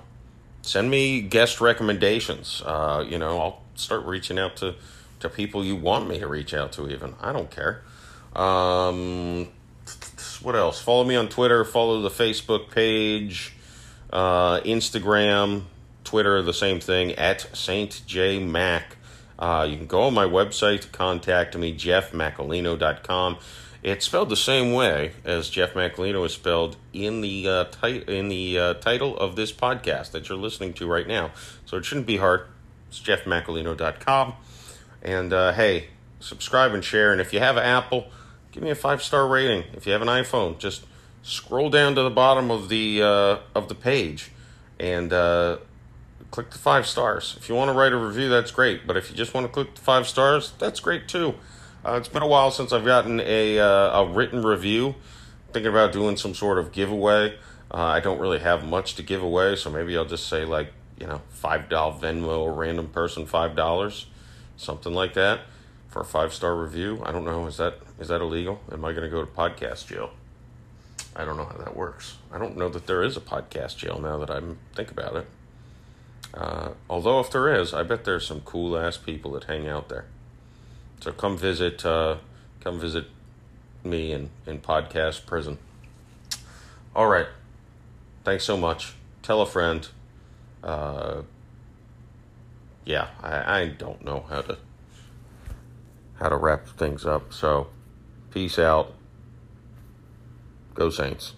send 0.62 0.90
me 0.90 1.22
guest 1.22 1.60
recommendations. 1.60 2.62
Uh, 2.66 3.04
you 3.08 3.18
know, 3.18 3.40
I'll 3.40 3.62
start 3.76 4.06
reaching 4.06 4.40
out 4.40 4.58
to, 4.58 4.76
to 5.22 5.30
people 5.30 5.64
you 5.64 5.76
want 5.76 6.08
me 6.08 6.20
to 6.20 6.28
reach 6.28 6.54
out 6.54 6.72
to, 6.74 6.90
even. 6.90 7.16
I 7.22 7.32
don't 7.32 7.50
care. 7.50 7.84
Um, 8.36 9.50
what 10.42 10.56
else? 10.56 10.82
Follow 10.82 11.04
me 11.04 11.16
on 11.16 11.28
Twitter, 11.30 11.64
follow 11.66 12.02
the 12.02 12.10
Facebook 12.10 12.72
page, 12.72 13.54
uh, 14.12 14.60
Instagram, 14.62 15.64
Twitter, 16.04 16.42
the 16.42 16.54
same 16.54 16.80
thing, 16.80 17.14
at 17.14 17.56
Saint 17.56 18.02
J 18.06 18.40
Mac. 18.40 18.98
Uh, 19.38 19.68
you 19.70 19.76
can 19.76 19.88
go 19.88 20.04
on 20.04 20.14
my 20.14 20.26
website 20.26 20.92
contact 20.92 21.58
me, 21.58 21.76
jeffmacolino.com. 21.76 23.38
It's 23.84 24.06
spelled 24.06 24.30
the 24.30 24.36
same 24.36 24.74
way 24.74 25.14
as 25.26 25.50
Jeff 25.50 25.74
Macolino 25.74 26.24
is 26.24 26.34
spelled 26.34 26.78
in 26.94 27.22
the 27.22 27.48
uh, 27.48 27.64
tit- 27.66 28.08
in 28.08 28.30
the 28.30 28.60
uh, 28.60 28.74
title 28.76 29.18
of 29.18 29.36
this 29.36 29.52
podcast 29.52 30.12
that 30.12 30.30
you're 30.30 30.38
listening 30.38 30.74
to 30.74 30.86
right 30.86 31.08
now. 31.08 31.32
So 31.66 31.78
it 31.78 31.86
shouldn't 31.86 32.06
be 32.06 32.18
hard. 32.18 32.44
It's 32.90 33.00
jeffmacolino.com. 33.00 34.34
And 35.02 35.34
uh, 35.34 35.54
hey, 35.54 35.88
subscribe 36.20 36.74
and 36.74 36.84
share. 36.84 37.12
And 37.12 37.22
if 37.22 37.34
you 37.34 37.40
have 37.40 37.58
an 37.58 37.64
Apple, 37.64 38.08
give 38.52 38.64
me 38.64 38.70
a 38.70 38.76
five 38.76 39.04
star 39.04 39.28
rating. 39.28 39.64
If 39.74 39.86
you 39.86 39.94
have 39.94 40.02
an 40.02 40.08
iPhone, 40.08 40.58
just 40.58 40.86
scroll 41.24 41.70
down 41.70 41.96
to 41.96 42.04
the 42.04 42.10
bottom 42.10 42.52
of 42.52 42.70
the 42.70 43.02
uh, 43.02 43.38
of 43.56 43.68
the 43.68 43.76
page 43.76 44.32
and 44.80 45.14
uh, 45.14 45.58
click 46.32 46.50
the 46.50 46.58
five 46.58 46.88
stars. 46.88 47.36
If 47.38 47.50
you 47.50 47.56
want 47.56 47.70
to 47.70 47.74
write 47.74 47.94
a 47.94 47.98
review, 47.98 48.30
that's 48.30 48.52
great. 48.52 48.88
But 48.88 48.98
if 48.98 49.10
you 49.10 49.16
just 49.16 49.34
want 49.34 49.46
to 49.46 49.52
click 49.52 49.76
the 49.76 49.82
five 49.82 50.08
stars, 50.08 50.54
that's 50.58 50.80
great 50.80 51.08
too. 51.08 51.36
Uh, 51.86 51.94
it's 51.94 52.08
been 52.08 52.24
a 52.24 52.28
while 52.28 52.52
since 52.52 52.72
I've 52.72 52.86
gotten 52.86 53.20
a 53.20 53.60
uh, 53.60 54.02
a 54.02 54.08
written 54.08 54.44
review. 54.44 54.96
Thinking 55.52 55.70
about 55.72 55.92
doing 55.92 56.16
some 56.16 56.34
sort 56.34 56.58
of 56.58 56.72
giveaway. 56.72 57.38
Uh, 57.74 57.78
I 57.78 58.00
don't 58.00 58.20
really 58.20 58.40
have 58.40 58.66
much 58.66 58.96
to 58.96 59.04
give 59.04 59.22
away, 59.22 59.56
so 59.56 59.70
maybe 59.70 59.98
I'll 59.98 60.06
just 60.06 60.28
say 60.28 60.46
like 60.46 60.74
you 61.00 61.08
know 61.08 61.22
five 61.30 61.70
dollar 61.70 61.94
Venmo 61.94 62.48
a 62.48 62.52
random 62.52 62.88
person 62.88 63.26
five 63.26 63.56
dollars, 63.56 64.06
something 64.58 64.94
like 64.94 65.14
that 65.14 65.42
for 65.90 66.02
a 66.02 66.06
five 66.06 66.34
star 66.34 66.56
review. 66.56 67.02
I 67.06 67.12
don't 67.12 67.26
know. 67.26 67.46
Is 67.48 67.58
that 67.58 67.80
is 68.00 68.08
that 68.08 68.22
illegal? 68.22 68.62
Am 68.72 68.84
I 68.86 68.92
going 68.92 69.04
to 69.04 69.10
go 69.10 69.24
to 69.24 69.32
podcast 69.32 69.88
jail? 69.88 70.12
I 71.16 71.26
don't 71.26 71.38
know 71.38 71.46
how 71.46 71.58
that 71.58 71.76
works. 71.76 72.18
I 72.32 72.38
don't 72.38 72.58
know 72.58 72.70
that 72.70 72.88
there 72.88 73.04
is 73.04 73.18
a 73.18 73.22
podcast 73.22 73.78
jail 73.78 74.00
now 74.00 74.18
that 74.18 74.30
I 74.30 74.42
think 74.76 74.92
about 74.92 75.16
it. 75.18 75.28
Uh, 76.34 76.70
although 76.90 77.20
if 77.20 77.30
there 77.32 77.54
is, 77.54 77.74
I 77.74 77.84
bet 77.84 78.06
there's 78.06 78.26
some 78.26 78.42
cool 78.42 78.78
ass 78.78 78.96
people 78.96 79.32
that 79.34 79.46
hang 79.46 79.68
out 79.68 79.90
there. 79.90 80.06
So 81.02 81.12
come 81.12 81.38
visit, 81.38 81.86
uh, 81.86 82.18
come 82.62 82.80
visit 82.80 83.08
me 83.84 84.14
in, 84.14 84.30
in 84.46 84.60
podcast 84.60 85.26
prison. 85.26 85.58
All 86.96 87.08
right. 87.08 87.28
Thanks 88.24 88.46
so 88.46 88.56
much. 88.56 88.94
Tell 89.24 89.42
a 89.42 89.46
friend. 89.46 89.88
Uh, 90.64 91.24
yeah, 92.86 93.10
I, 93.22 93.62
I 93.62 93.68
don't 93.68 94.04
know 94.04 94.26
how 94.30 94.42
to 94.42 94.58
how 96.16 96.30
to 96.30 96.38
wrap 96.38 96.68
things 96.68 97.06
up. 97.06 97.34
So, 97.34 97.68
peace 98.30 98.60
out. 98.60 98.94
Go 100.76 100.90
Saints. 100.90 101.34